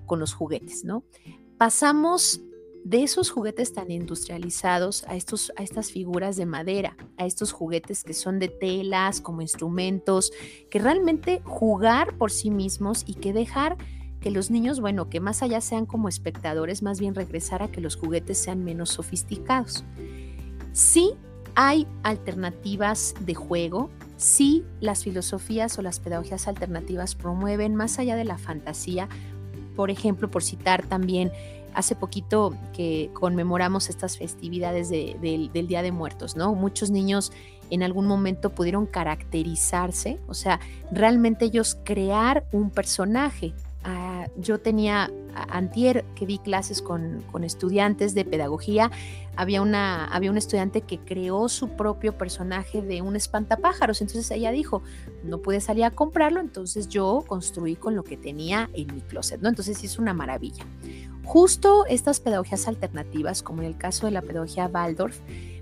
[0.05, 1.03] con los juguetes, ¿no?
[1.57, 2.39] Pasamos
[2.83, 8.03] de esos juguetes tan industrializados a, estos, a estas figuras de madera, a estos juguetes
[8.03, 10.31] que son de telas, como instrumentos,
[10.69, 13.77] que realmente jugar por sí mismos y que dejar
[14.19, 17.81] que los niños, bueno, que más allá sean como espectadores, más bien regresar a que
[17.81, 19.83] los juguetes sean menos sofisticados.
[20.73, 21.13] Sí
[21.55, 28.23] hay alternativas de juego, sí las filosofías o las pedagogías alternativas promueven más allá de
[28.23, 29.09] la fantasía,
[29.75, 31.31] por ejemplo, por citar también
[31.73, 36.53] hace poquito que conmemoramos estas festividades del Día de Muertos, ¿no?
[36.55, 37.31] Muchos niños
[37.69, 40.59] en algún momento pudieron caracterizarse, o sea,
[40.91, 43.53] realmente ellos crear un personaje.
[43.83, 48.91] Ah, yo tenía antier que di clases con, estudiantes de pedagogía,
[49.35, 54.51] había, una, había un estudiante que creó su propio personaje de un espantapájaros, entonces ella
[54.51, 54.83] dijo,
[55.23, 59.41] no pude salir a comprarlo, entonces yo construí con lo que tenía en mi closet,
[59.41, 59.49] ¿no?
[59.49, 60.65] Entonces es una maravilla.
[61.23, 65.19] Justo estas pedagogías alternativas, como en el caso de la pedagogía Waldorf,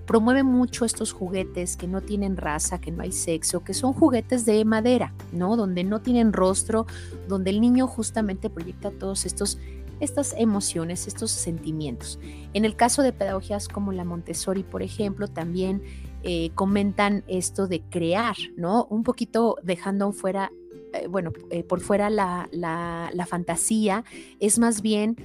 [0.10, 4.44] promueven mucho estos juguetes que no tienen raza, que no hay sexo, que son juguetes
[4.44, 5.56] de madera, ¿no?
[5.56, 6.88] Donde no tienen rostro,
[7.28, 9.60] donde el niño justamente proyecta todos estos
[10.00, 12.20] estas emociones, estos sentimientos.
[12.54, 15.84] En el caso de pedagogías como la Montessori, por ejemplo, también
[16.24, 18.86] eh, comentan esto de crear, ¿no?
[18.90, 20.52] Un poquito dejando fuera,
[20.94, 24.04] eh, bueno, eh, por fuera la, la fantasía,
[24.40, 25.18] es más bien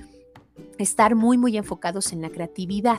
[0.78, 2.98] estar muy, muy enfocados en la creatividad.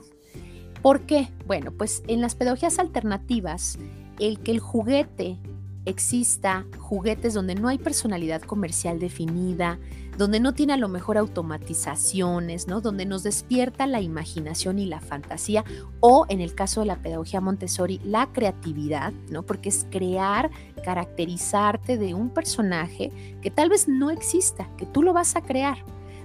[0.82, 1.30] ¿Por qué?
[1.48, 3.78] Bueno, pues en las pedagogías alternativas,
[4.20, 5.38] el que el juguete
[5.86, 9.80] exista, juguetes donde no hay personalidad comercial definida,
[10.18, 12.82] donde no tiene a lo mejor automatizaciones, ¿no?
[12.82, 15.64] Donde nos despierta la imaginación y la fantasía,
[16.00, 19.44] o en el caso de la pedagogía Montessori, la creatividad, ¿no?
[19.44, 20.50] Porque es crear,
[20.84, 25.78] caracterizarte de un personaje que tal vez no exista, que tú lo vas a crear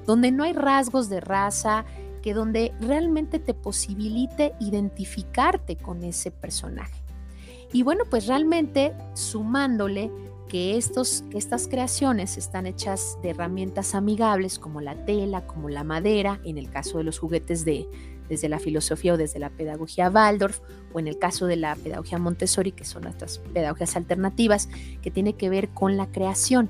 [0.07, 1.85] donde no hay rasgos de raza,
[2.23, 7.01] que donde realmente te posibilite identificarte con ese personaje.
[7.73, 10.11] Y bueno, pues realmente sumándole
[10.49, 16.41] que, estos, estas creaciones están hechas de herramientas amigables como la tela, como la madera,
[16.45, 17.87] en el caso de los juguetes de,
[18.29, 20.61] desde la filosofía o desde la pedagogía Waldorf,
[20.93, 24.69] o en el caso de la pedagogía Montessori, que son nuestras pedagogías alternativas,
[25.03, 26.69] que tiene que ver con la creación.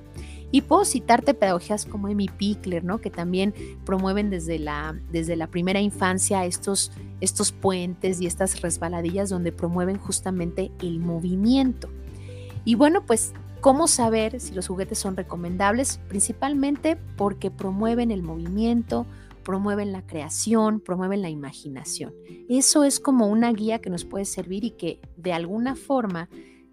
[0.50, 3.00] Y puedo citarte pedagogías como Amy Pickler, ¿no?
[3.00, 9.30] que también promueven desde la, desde la primera infancia estos, estos puentes y estas resbaladillas
[9.30, 11.88] donde promueven justamente el movimiento.
[12.64, 16.00] Y bueno, pues, ¿cómo saber si los juguetes son recomendables?
[16.08, 19.06] Principalmente porque promueven el movimiento,
[19.44, 22.12] promueven la creación, promueven la imaginación.
[22.48, 26.28] Eso es como una guía que nos puede servir y que de alguna forma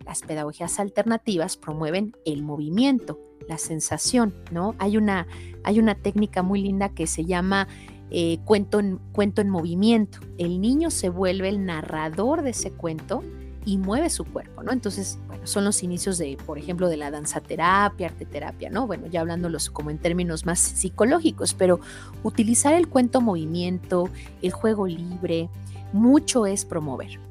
[0.08, 4.74] las pedagogías alternativas promueven el movimiento, la sensación, ¿no?
[4.80, 5.28] Hay una,
[5.63, 7.67] hay una técnica muy linda que se llama
[8.10, 10.20] eh, cuento, en, cuento en movimiento.
[10.38, 13.22] El niño se vuelve el narrador de ese cuento
[13.65, 14.72] y mueve su cuerpo, ¿no?
[14.72, 18.88] Entonces, bueno, son los inicios de, por ejemplo, de la danzaterapia, arteterapia, ¿no?
[18.88, 21.82] Bueno, ya hablándolos como en términos más psicológicos, pero
[22.24, 24.10] utilizar el cuento movimiento,
[24.41, 25.50] el juego libre,
[25.91, 27.27] mucho es promover.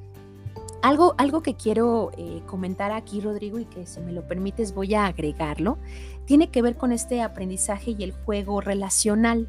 [0.86, 4.94] Algo, algo que quiero eh, comentar aquí, Rodrigo, y que si me lo permites voy
[4.94, 5.78] a agregarlo,
[6.26, 9.48] tiene que ver con este aprendizaje y el juego relacional.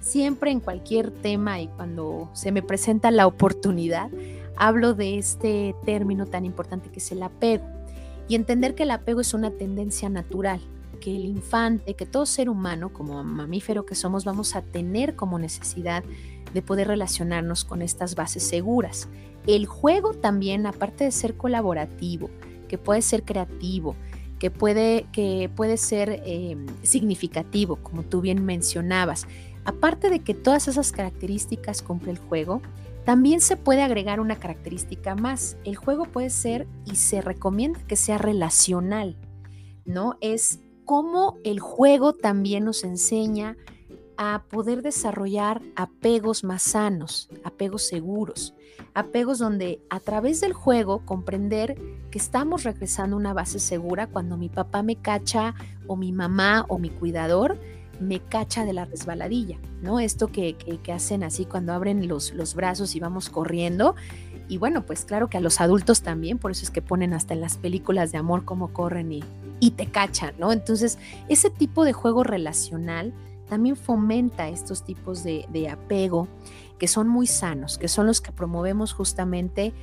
[0.00, 4.08] Siempre en cualquier tema y cuando se me presenta la oportunidad,
[4.56, 7.66] hablo de este término tan importante que es el apego.
[8.26, 10.62] Y entender que el apego es una tendencia natural,
[10.98, 15.38] que el infante, que todo ser humano, como mamífero que somos, vamos a tener como
[15.38, 16.04] necesidad
[16.54, 19.08] de poder relacionarnos con estas bases seguras.
[19.46, 22.30] El juego también, aparte de ser colaborativo,
[22.68, 23.96] que puede ser creativo,
[24.38, 29.26] que puede, que puede ser eh, significativo, como tú bien mencionabas,
[29.64, 32.62] aparte de que todas esas características cumple el juego,
[33.04, 35.56] también se puede agregar una característica más.
[35.64, 39.16] El juego puede ser y se recomienda que sea relacional,
[39.84, 40.16] ¿no?
[40.20, 43.56] Es como el juego también nos enseña
[44.22, 48.52] a poder desarrollar apegos más sanos, apegos seguros,
[48.92, 51.78] apegos donde a través del juego comprender
[52.10, 55.54] que estamos regresando a una base segura cuando mi papá me cacha
[55.86, 57.58] o mi mamá o mi cuidador
[57.98, 60.00] me cacha de la resbaladilla, ¿no?
[60.00, 60.54] Esto que,
[60.92, 63.94] hacen así cuando abren los, los brazos y vamos corriendo.
[64.48, 67.32] Y bueno, pues claro que a los adultos también, por eso es que ponen hasta
[67.32, 69.24] en las películas de amor cómo corren y,
[69.60, 70.52] y te cachan, ¿no?
[70.52, 70.98] Entonces,
[71.30, 73.14] ese tipo de juego relacional
[73.50, 76.28] también fomenta estos tipos de, apego
[76.78, 79.74] que son muy sanos, que son los que promovemos justamente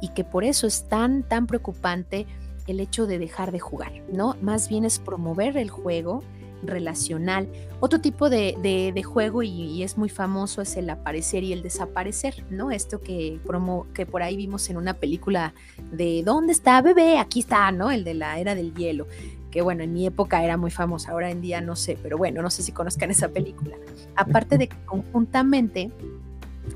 [0.00, 2.26] y que por eso es tan, tan preocupante
[2.66, 4.36] el hecho de dejar de jugar, ¿no?
[4.40, 6.22] Más bien es promover el juego
[6.62, 7.48] relacional.
[7.80, 12.70] Otro tipo de, juego, y, es muy famoso, es el aparecer y el desaparecer, ¿no?
[12.70, 15.52] Esto que, promo, que por ahí vimos en una película
[15.92, 17.18] de ¿Dónde está bebé?
[17.18, 17.90] Aquí está, ¿no?
[17.90, 19.06] El de la era del hielo
[19.50, 22.42] que bueno, en mi época era muy famosa, ahora en día no sé, pero bueno,
[22.42, 23.76] no sé si conozcan esa película.
[24.16, 25.90] Aparte de que conjuntamente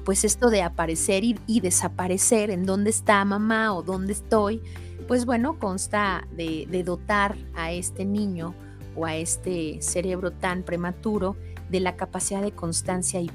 [0.04, 4.62] pues esto de aparecer y, desaparecer, en dónde está mamá o dónde estoy,
[5.08, 8.54] pues bueno, consta de, dotar a este niño
[8.96, 11.36] o a este cerebro tan prematuro
[11.68, 13.30] de la capacidad de constancia y,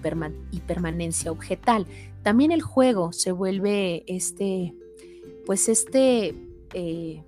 [0.61, 1.88] permanencia objetal.
[2.23, 4.73] También el juego se vuelve este,
[5.45, 6.36] pues este,
[6.73, 7.23] eh,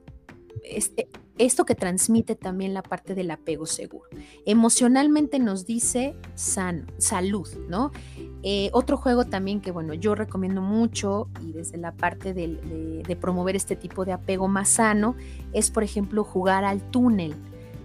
[0.63, 1.07] este
[1.37, 4.09] esto que transmite también la parte del apego seguro.
[4.45, 7.91] Emocionalmente nos dice salud, ¿no?
[8.43, 13.15] Eh, otro juego también que, bueno, yo recomiendo mucho y desde la parte de, de
[13.15, 15.15] promover este tipo de apego más sano
[15.53, 17.35] es, por ejemplo, jugar al túnel.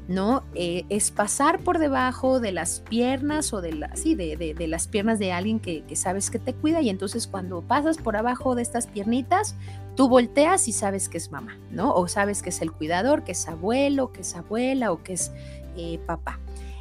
[0.09, 0.43] ¿no?
[0.55, 5.33] Eh, es pasar por debajo de las piernas o de, la, de, las piernas de
[5.33, 9.57] alguien que, sabes que te cuida y entonces cuando pasas por abajo de estas piernitas,
[9.95, 11.95] tú volteas y sabes que es mamá, ¿no?
[11.95, 15.33] O sabes que es el cuidador, que es abuelo, que es abuela o que es
[15.77, 16.41] eh, papá.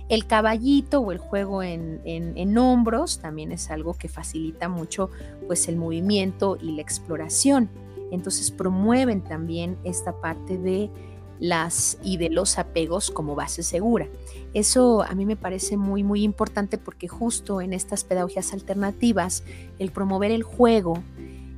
[0.09, 5.09] El caballito o el juego en, en, hombros también es algo que facilita mucho
[5.47, 7.69] pues el movimiento y la exploración.
[8.11, 10.89] Entonces promueven también esta parte de
[11.39, 14.09] las y de los apegos como base segura.
[14.53, 19.45] Eso a mí me parece muy muy importante porque justo en estas pedagogías alternativas
[19.79, 21.01] el promover el juego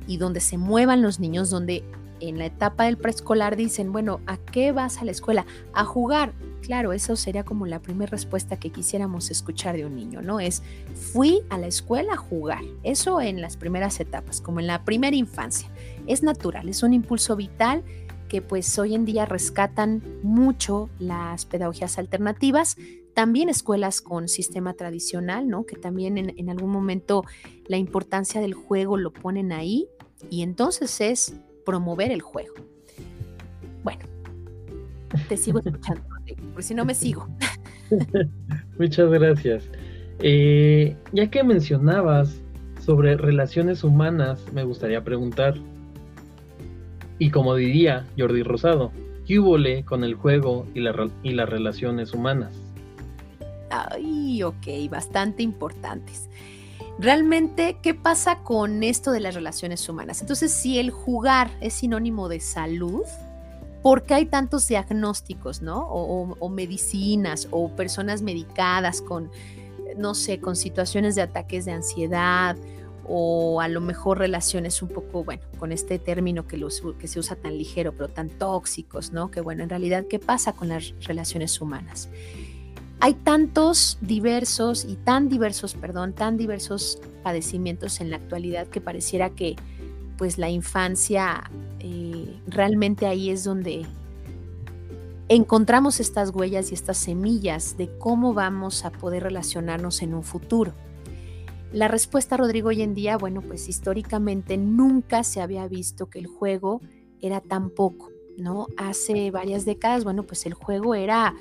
[0.06, 1.84] y donde se muevan los niños, donde
[2.20, 5.46] en la etapa del preescolar dicen, bueno, ¿a qué vas a la escuela?
[5.72, 6.32] A jugar.
[6.62, 10.40] Claro, eso sería como la primera respuesta que quisiéramos escuchar de un niño, ¿no?
[10.40, 10.62] Es,
[11.12, 12.62] fui a la escuela a jugar.
[12.82, 15.68] Eso en las primeras etapas, como en la primera infancia.
[16.06, 17.84] Es natural, es un impulso vital
[18.28, 22.76] que pues hoy en día rescatan mucho las pedagogías alternativas,
[23.14, 25.66] también escuelas con sistema tradicional, ¿no?
[25.66, 27.24] Que también en, algún momento
[27.66, 29.86] la importancia del juego lo ponen ahí
[30.30, 32.54] y entonces es promover el juego.
[33.82, 34.04] Bueno,
[35.28, 36.02] te sigo escuchando,
[36.52, 37.28] por si no me sigo.
[38.78, 39.68] Muchas gracias.
[40.20, 42.40] Eh, ya que mencionabas
[42.80, 45.54] sobre relaciones humanas, me gustaría preguntar,
[47.18, 48.92] y como diría Jordi Rosado,
[49.26, 52.54] ¿qué hubo con el juego y, y las relaciones humanas?
[53.70, 56.28] Ay, ok, bastante importantes.
[56.98, 60.20] Realmente, ¿qué pasa con esto de las relaciones humanas?
[60.20, 63.02] Entonces, si el jugar es sinónimo de salud,
[63.82, 65.88] ¿por qué hay tantos diagnósticos, ¿no?
[65.88, 69.30] O, medicinas o personas medicadas con,
[69.96, 72.56] no sé, con situaciones de ataques de ansiedad
[73.06, 76.64] o a lo mejor relaciones un poco, bueno, con este término que,
[76.98, 79.30] que se usa tan ligero, pero tan tóxicos, ¿no?
[79.30, 82.08] Que bueno, en realidad, ¿qué pasa con las relaciones humanas?
[83.04, 89.28] Hay tantos diversos y tan diversos, perdón, tan diversos padecimientos en la actualidad que pareciera
[89.28, 89.56] que
[90.16, 91.50] pues la infancia
[91.80, 93.84] eh, realmente ahí es donde
[95.28, 100.72] encontramos estas huellas y estas semillas de cómo vamos a poder relacionarnos en un futuro.
[101.74, 106.26] La respuesta, Rodrigo, hoy en día, bueno, pues históricamente nunca se había visto que el
[106.26, 106.80] juego
[107.20, 108.66] era tan poco, ¿no?
[108.78, 111.34] Hace varias décadas, bueno, pues el juego era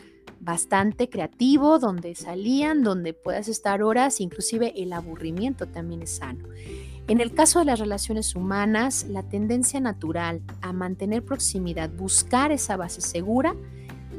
[0.43, 6.47] bastante creativo, donde salían, donde puedas estar horas, inclusive el aburrimiento también es sano.
[7.07, 12.77] En el caso de las relaciones humanas, la tendencia natural a mantener proximidad, buscar esa
[12.77, 13.55] base segura,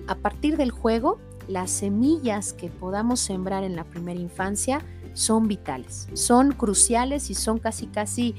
[0.07, 1.19] a partir del juego,
[1.49, 4.81] las semillas que podamos sembrar en la primera infancia
[5.15, 8.35] son vitales, son cruciales y son casi casi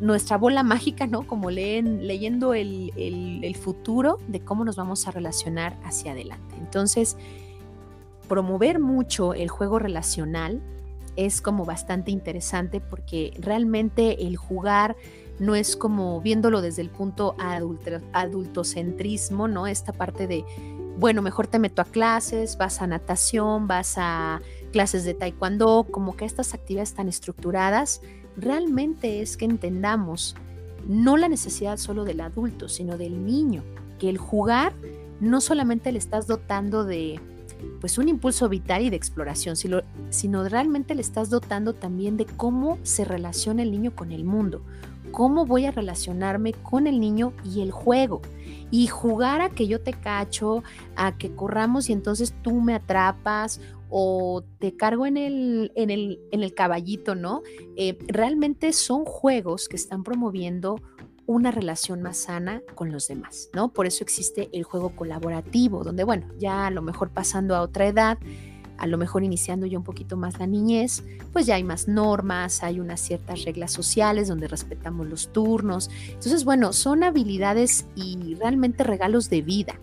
[0.00, 1.26] nuestra bola mágica, ¿no?
[1.26, 6.56] Como leen, leyendo el, el, futuro de cómo nos vamos a relacionar hacia adelante.
[6.58, 7.16] Entonces,
[8.28, 10.62] promover mucho el juego relacional
[11.16, 14.96] es como bastante interesante porque realmente el jugar
[15.38, 17.34] no es como viéndolo desde el punto
[18.12, 19.66] adultocentrismo, ¿no?
[19.66, 20.44] Esta parte de,
[20.98, 24.40] bueno, mejor te meto a clases, vas a natación, vas a
[24.70, 28.02] clases de taekwondo, como que estas actividades tan estructuradas,
[28.36, 30.36] realmente es que entendamos
[30.86, 33.62] no la necesidad solo del adulto, sino del niño,
[33.98, 34.72] que el jugar
[35.20, 37.20] no solamente le estás dotando de,
[37.80, 42.78] pues un impulso vital y de exploración, sino realmente le estás dotando también de cómo
[42.82, 44.62] se relaciona el niño con el mundo,
[45.12, 48.22] cómo voy a relacionarme con el niño y el juego.
[48.70, 50.62] Y jugar a que yo te cacho,
[50.96, 53.60] a que corramos y entonces tú me atrapas
[53.90, 57.42] o te cargo en el, en el, en el caballito, ¿no?
[57.76, 60.80] Eh, realmente son juegos que están promoviendo
[61.26, 63.72] una relación más sana con los demás, ¿no?
[63.72, 67.86] Por eso existe el juego colaborativo, donde, bueno, ya a lo mejor pasando a otra
[67.86, 68.18] edad,
[68.78, 72.62] a lo mejor iniciando ya un poquito más la niñez, pues ya hay más normas,
[72.62, 75.90] hay unas ciertas reglas sociales donde respetamos los turnos.
[76.08, 79.78] Entonces, bueno, son habilidades y realmente regalos de vida.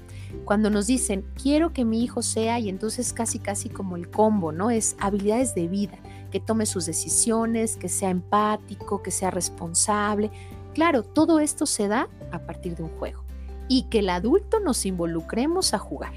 [0.48, 4.52] Cuando nos dicen, quiero que mi hijo sea, y entonces casi, casi como el combo,
[4.52, 4.72] ¿no?
[4.72, 6.00] Es habilidades de vida,
[6.32, 10.32] que tome sus decisiones, que sea empático, que sea responsable,
[10.78, 13.24] Claro, todo esto se da a partir de un juego
[13.68, 16.14] y que el adulto nos involucremos a jugar.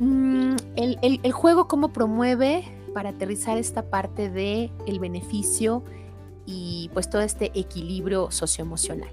[0.00, 5.84] Mm, el, juego cómo promueve para aterrizar esta parte de el beneficio
[6.44, 9.10] y pues todo este equilibrio socioemocional.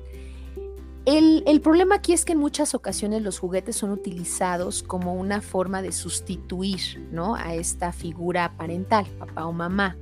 [1.06, 5.82] El, problema aquí es que en muchas ocasiones los juguetes son utilizados como una forma
[5.82, 7.36] de sustituir ¿no?
[7.36, 9.97] a esta figura parental, papá o mamá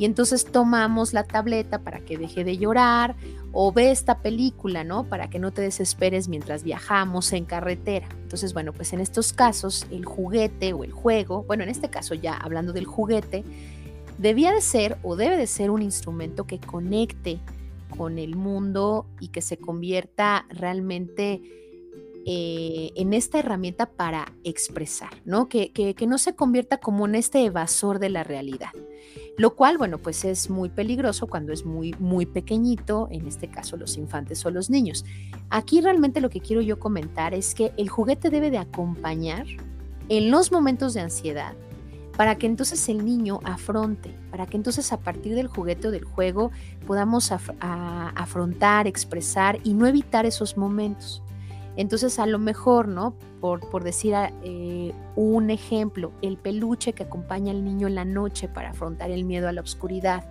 [0.00, 3.16] y entonces tomamos la tableta para que deje de llorar
[3.52, 5.04] o ve esta película, ¿no?
[5.04, 8.08] Para que no te desesperes mientras viajamos en carretera.
[8.22, 12.14] Entonces, bueno, pues en estos casos el juguete o el juego, bueno, en este caso
[12.14, 13.44] ya hablando del juguete,
[14.16, 17.38] debía de ser o debe de ser un instrumento que conecte
[17.96, 21.42] con el mundo y que se convierta realmente
[22.26, 25.48] eh, en esta herramienta para expresar, ¿no?
[25.48, 28.70] Que, que, que, no se convierta como en este evasor de la realidad.
[29.38, 33.78] Lo cual, bueno, pues es muy peligroso cuando es muy, muy pequeñito, en este caso
[33.78, 35.06] los infantes o los niños.
[35.48, 39.46] Aquí realmente lo que quiero yo comentar es que el juguete debe de acompañar
[40.10, 41.54] en los momentos de ansiedad
[42.20, 46.04] para que entonces el niño afronte, para que entonces a partir del juguete o del
[46.04, 46.50] juego
[46.86, 51.22] podamos afrontar, expresar y no evitar esos momentos.
[51.78, 53.14] Entonces, a lo mejor, ¿no?
[53.40, 54.12] Por, por decir
[54.44, 59.24] eh, un ejemplo, el peluche que acompaña al niño en la noche para afrontar el
[59.24, 60.26] miedo a la oscuridad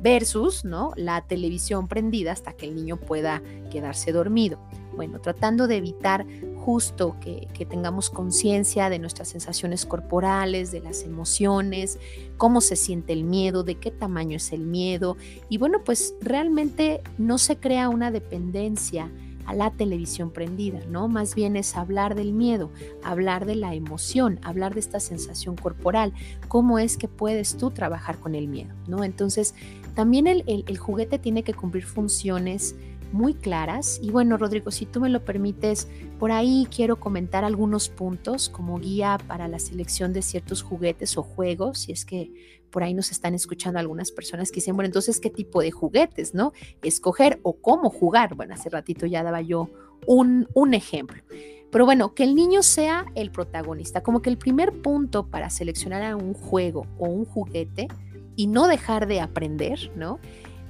[0.00, 0.90] versus, ¿no?
[0.96, 4.58] La televisión prendida hasta que el niño pueda quedarse dormido.
[4.96, 6.26] Bueno, tratando de evitar
[6.68, 11.98] justo que, tengamos conciencia de nuestras sensaciones corporales, de las emociones,
[12.36, 15.16] cómo se siente el miedo, de qué tamaño es el miedo.
[15.48, 19.10] Y bueno, pues realmente no se crea una dependencia
[19.46, 21.08] a la televisión prendida, ¿no?
[21.08, 22.70] Más bien es hablar del miedo,
[23.02, 26.12] hablar de la emoción, hablar de esta sensación corporal,
[26.48, 29.04] cómo es que puedes tú trabajar con el miedo, ¿no?
[29.04, 29.54] Entonces,
[29.94, 32.76] también el juguete tiene que cumplir funciones
[33.12, 33.98] muy claras.
[34.02, 35.88] Y bueno, Rodrigo, si tú me lo permites,
[36.18, 41.22] por ahí quiero comentar algunos puntos como guía para la selección de ciertos juguetes o
[41.22, 42.32] juegos, si es que
[42.70, 46.34] por ahí nos están escuchando algunas personas que dicen, bueno, entonces, ¿qué tipo de juguetes,
[46.34, 46.52] no?
[46.82, 48.34] Escoger o cómo jugar.
[48.34, 49.70] Bueno, hace ratito ya daba yo
[50.06, 51.22] un, un ejemplo.
[51.70, 56.02] Pero bueno, que el niño sea el protagonista, como que el primer punto para seleccionar
[56.02, 57.88] a un juego o un juguete
[58.36, 60.18] y no dejar de aprender, ¿no?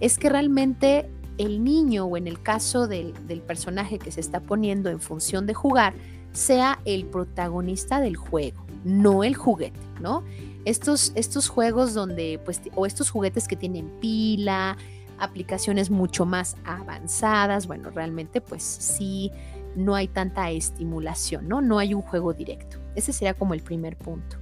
[0.00, 4.40] Es que realmente el niño o en el caso del, del personaje que se está
[4.40, 5.94] poniendo en función de jugar,
[6.32, 10.22] sea el protagonista del juego, no el juguete, ¿no?
[10.68, 14.76] estos, estos juegos donde, pues, o estos juguetes que tienen pila,
[15.18, 19.32] aplicaciones mucho más avanzadas, bueno, realmente pues sí,
[19.76, 21.60] no hay tanta estimulación, ¿no?
[21.60, 22.78] No hay un juego directo.
[22.94, 24.36] Ese sería como el primer punto.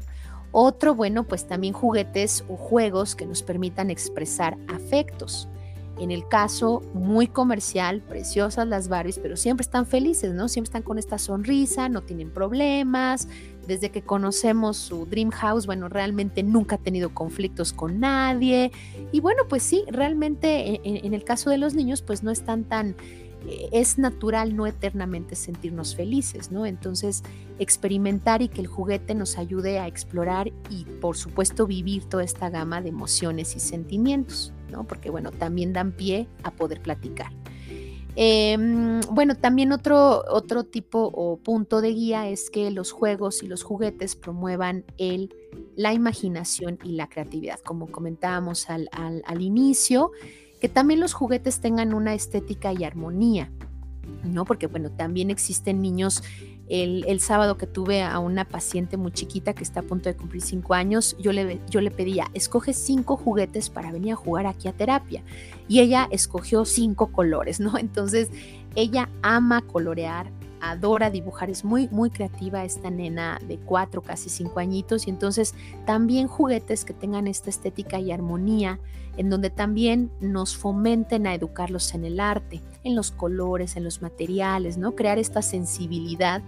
[0.50, 5.48] Otro, bueno, pues también juguetes o juegos que nos permitan expresar afectos.
[5.98, 10.48] En el caso muy comercial, preciosas las Barbies, pero siempre están felices, ¿no?
[10.48, 13.28] Siempre están con esta sonrisa, no tienen problemas.
[13.66, 18.72] Desde que conocemos su Dream House, bueno, realmente nunca ha tenido conflictos con nadie.
[19.10, 22.94] Y bueno, pues sí, realmente en, el caso de los niños, pues no están tan
[23.46, 26.66] eh, es natural no eternamente sentirnos felices, ¿no?
[26.66, 27.22] Entonces,
[27.58, 32.50] experimentar y que el juguete nos ayude a explorar y, por supuesto, vivir toda esta
[32.50, 34.52] gama de emociones y sentimientos.
[34.88, 37.32] Porque bueno, también dan pie a poder platicar.
[38.18, 43.46] Em, bueno, también otro, otro tipo o punto de guía es que los juegos y
[43.46, 45.34] los juguetes promuevan el,
[45.76, 50.12] la imaginación y la creatividad, como comentábamos al, al inicio,
[50.62, 53.52] que también los juguetes tengan una estética y armonía,
[54.24, 54.46] ¿no?
[54.46, 56.22] Porque bueno, también existen niños
[56.68, 60.42] el, sábado que tuve a una paciente muy chiquita que está a punto de cumplir
[60.42, 64.68] cinco años, yo le, yo le pedía, escoge cinco juguetes para venir a jugar aquí
[64.68, 65.22] a terapia.
[65.68, 67.78] Y ella escogió cinco colores, ¿no?
[67.78, 68.30] Entonces,
[68.74, 70.30] ella ama colorear,
[70.60, 75.54] adora dibujar, es muy, muy creativa esta nena de cuatro, casi cinco añitos, y entonces
[75.84, 78.78] también juguetes que tengan esta estética y armonía,
[79.16, 84.02] en donde también nos fomenten a educarlos en el arte, en los colores, en los
[84.02, 84.94] materiales, ¿no?
[84.94, 86.42] Crear esta sensibilidad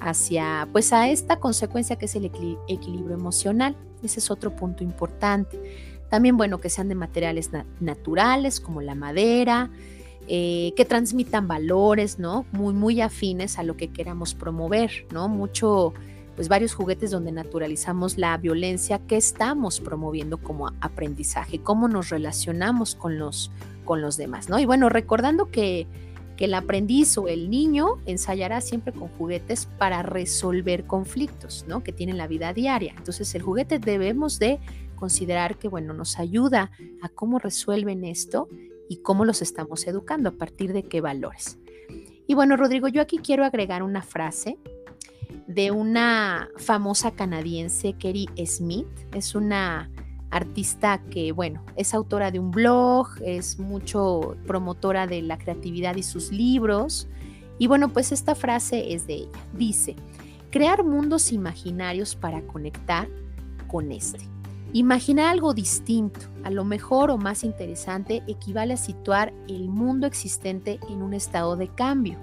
[0.00, 3.76] hacia, pues a esta consecuencia que es el equilibrio emocional.
[4.02, 5.60] Ese es otro punto importante.
[6.08, 7.50] También, bueno, que sean de materiales
[7.80, 9.70] naturales como la madera,
[10.26, 12.46] eh, que transmitan valores, ¿no?
[12.52, 15.28] Muy, muy afines a lo que queramos promover, ¿no?
[15.28, 15.92] Mucho,
[16.34, 22.94] pues varios juguetes donde naturalizamos la violencia que estamos promoviendo como aprendizaje, cómo nos relacionamos
[22.94, 23.50] con los,
[23.84, 24.58] con los demás, ¿no?
[24.58, 25.86] Y bueno, recordando que,
[26.38, 31.84] que el aprendiz o el niño ensayará siempre con juguetes para resolver conflictos, ¿no?
[31.84, 32.94] Que tienen la vida diaria.
[32.96, 34.58] Entonces, el juguete debemos de
[34.96, 36.70] considerar que, bueno, nos ayuda
[37.02, 38.48] a cómo resuelven esto
[38.88, 41.58] y cómo los estamos educando, a partir de qué valores.
[42.26, 44.58] Y bueno, Rodrigo, yo aquí quiero agregar una frase
[45.46, 48.88] de una famosa canadiense, Kerry Smith.
[49.12, 49.90] Es una
[50.30, 56.02] artista que, bueno, es autora de un blog, es mucho promotora de la creatividad y
[56.02, 57.08] sus libros.
[57.58, 59.38] Y bueno, pues esta frase es de ella.
[59.52, 59.94] Dice,
[60.50, 63.08] crear mundos imaginarios para conectar
[63.68, 64.28] con este.
[64.74, 70.80] Imaginar algo distinto, a lo mejor o más interesante, equivale a situar el mundo existente
[70.90, 72.18] en un estado de cambio.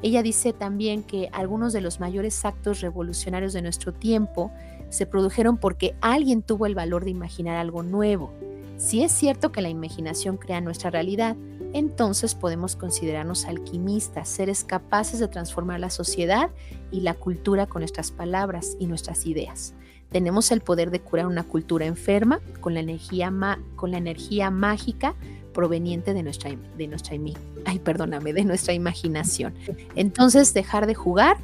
[0.00, 4.52] Ella dice también que algunos de los mayores actos revolucionarios de nuestro tiempo
[4.88, 8.32] se produjeron porque alguien tuvo el valor de imaginar algo nuevo.
[8.76, 11.36] Si es cierto que la imaginación crea nuestra realidad,
[11.72, 16.50] entonces podemos considerarnos alquimistas, seres capaces de transformar la sociedad
[16.92, 19.74] y la cultura con nuestras palabras y nuestras ideas.
[20.10, 23.32] Tenemos el poder de curar una cultura enferma con la energía,
[23.76, 25.14] con la energía mágica
[25.52, 27.16] proveniente de nuestra, de nuestra,
[27.64, 29.54] ay, perdóname, de nuestra imaginación.
[29.94, 31.36] Entonces, dejar de jugar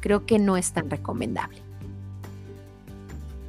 [0.00, 1.58] creo que no es tan recomendable.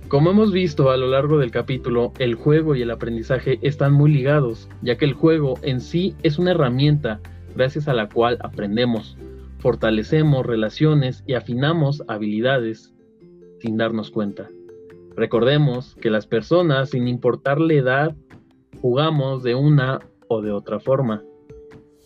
[0.08, 4.12] Como hemos visto a lo largo del capítulo, el juego y el aprendizaje están muy
[4.12, 7.20] ligados, ya que el juego en sí es una herramienta
[7.56, 9.18] gracias a la cual aprendemos,
[9.60, 12.92] fortalecemos relaciones y afinamos habilidades
[13.60, 14.48] sin darnos cuenta.
[15.20, 18.16] Recordemos que las personas, sin importar la edad,
[18.82, 20.00] jugamos de una
[20.30, 21.22] o de otra forma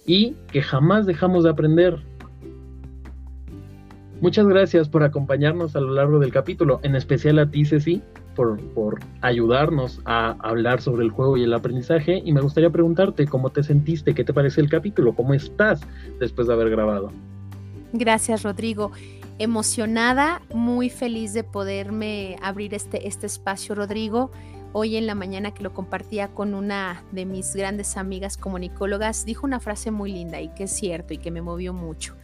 [0.08, 2.00] y que jamás dejamos de aprender.
[4.20, 8.02] Muchas gracias por acompañarnos a lo largo del capítulo, en especial a ti, Ceci,
[8.36, 12.20] por, por, ayudarnos a hablar sobre el juego y el aprendizaje.
[12.26, 15.82] Y me gustaría preguntarte cómo te sentiste, qué te parece el capítulo, cómo estás
[16.20, 17.12] después de haber grabado.
[17.92, 18.92] Gracias, Rodrigo
[19.40, 24.32] emocionada, muy feliz de poderme abrir este, este espacio, Rodrigo.
[24.72, 29.46] Hoy en la mañana que lo compartía con una de mis grandes amigas comunicólogas, dijo
[29.46, 32.16] una frase muy linda y que es cierto y que me movió mucho.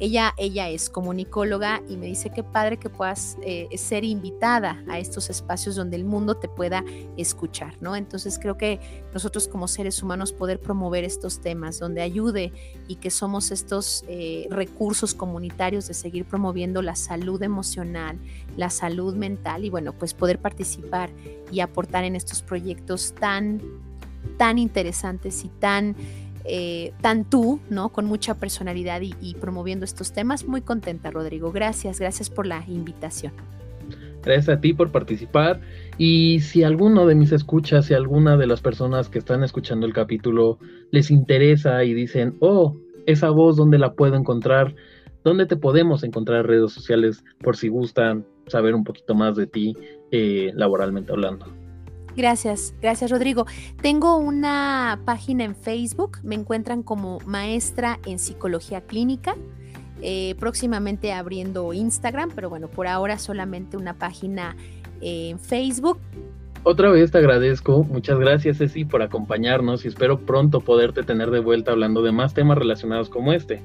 [0.00, 5.00] Ella, ella es comunicóloga y me dice qué padre que puedas eh, ser invitada a
[5.00, 6.84] estos espacios donde el mundo te pueda
[7.16, 7.96] escuchar, ¿no?
[7.96, 8.78] Entonces creo que
[9.12, 12.52] nosotros como seres humanos poder promover estos temas donde ayude
[12.86, 18.18] y que somos estos eh, recursos comunitarios de seguir promoviendo la salud emocional,
[18.56, 21.10] la salud mental y bueno, pues poder participar
[21.50, 23.60] y aportar en estos proyectos tan,
[24.36, 25.96] tan interesantes y tan
[26.48, 27.90] eh, tan tú, ¿no?
[27.90, 30.46] Con mucha personalidad y, promoviendo estos temas.
[30.46, 31.52] Muy contenta, Rodrigo.
[31.52, 33.32] Gracias, gracias por la invitación.
[34.22, 35.60] Gracias a ti por participar.
[35.96, 39.92] Y si alguno de mis escuchas, si alguna de las personas que están escuchando el
[39.92, 40.58] capítulo
[40.90, 42.76] les interesa y dicen, oh,
[43.06, 44.74] esa voz, ¿dónde la puedo encontrar?
[45.24, 49.46] ¿Dónde te podemos encontrar en redes sociales por si gustan saber un poquito más de
[49.46, 49.74] ti
[50.10, 51.46] eh, laboralmente hablando?
[52.18, 53.46] Gracias, gracias Rodrigo.
[53.80, 59.36] Tengo una página en Facebook, me encuentran como maestra en psicología clínica.
[60.02, 64.56] Eh, próximamente abriendo Instagram, pero bueno, por ahora solamente una página
[65.00, 66.00] en Facebook.
[66.64, 71.38] Otra vez te agradezco, muchas gracias Ceci por acompañarnos y espero pronto poderte tener de
[71.38, 73.62] vuelta hablando de más temas relacionados como este.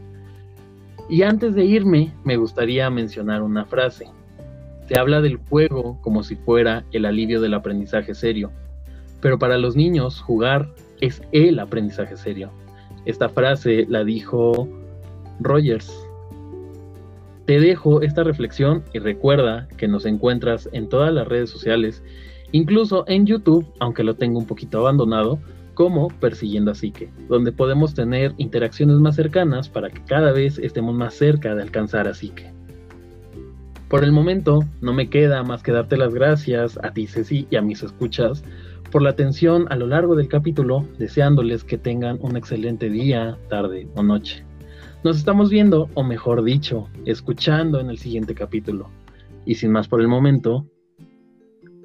[1.09, 4.05] Y antes de irme, me gustaría mencionar una frase.
[4.87, 8.51] Se habla del juego como si fuera el alivio del aprendizaje serio,
[9.21, 10.69] pero para los niños jugar
[10.99, 12.51] es el aprendizaje serio.
[13.05, 14.67] Esta frase la dijo
[15.39, 15.91] Rogers.
[17.45, 22.03] Te dejo esta reflexión y recuerda que nos encuentras en todas las redes sociales,
[22.51, 25.39] incluso en YouTube, aunque lo tengo un poquito abandonado,
[25.73, 30.93] como Persiguiendo a Psique, donde podemos tener interacciones más cercanas para que cada vez estemos
[30.95, 32.53] más cerca de alcanzar a Psique.
[33.93, 37.57] Por el momento, no me queda más que darte las gracias a ti, Ceci, y
[37.57, 38.43] a mis escuchas
[38.91, 43.87] por la atención a lo largo del capítulo, deseándoles que tengan un excelente día, tarde
[43.93, 44.43] o noche.
[45.03, 48.89] Nos estamos viendo, o mejor dicho, escuchando en el siguiente capítulo.
[49.45, 50.65] Y sin más por el momento,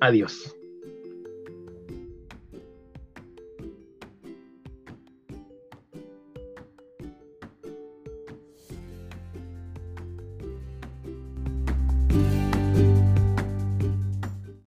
[0.01, 0.58] adiós.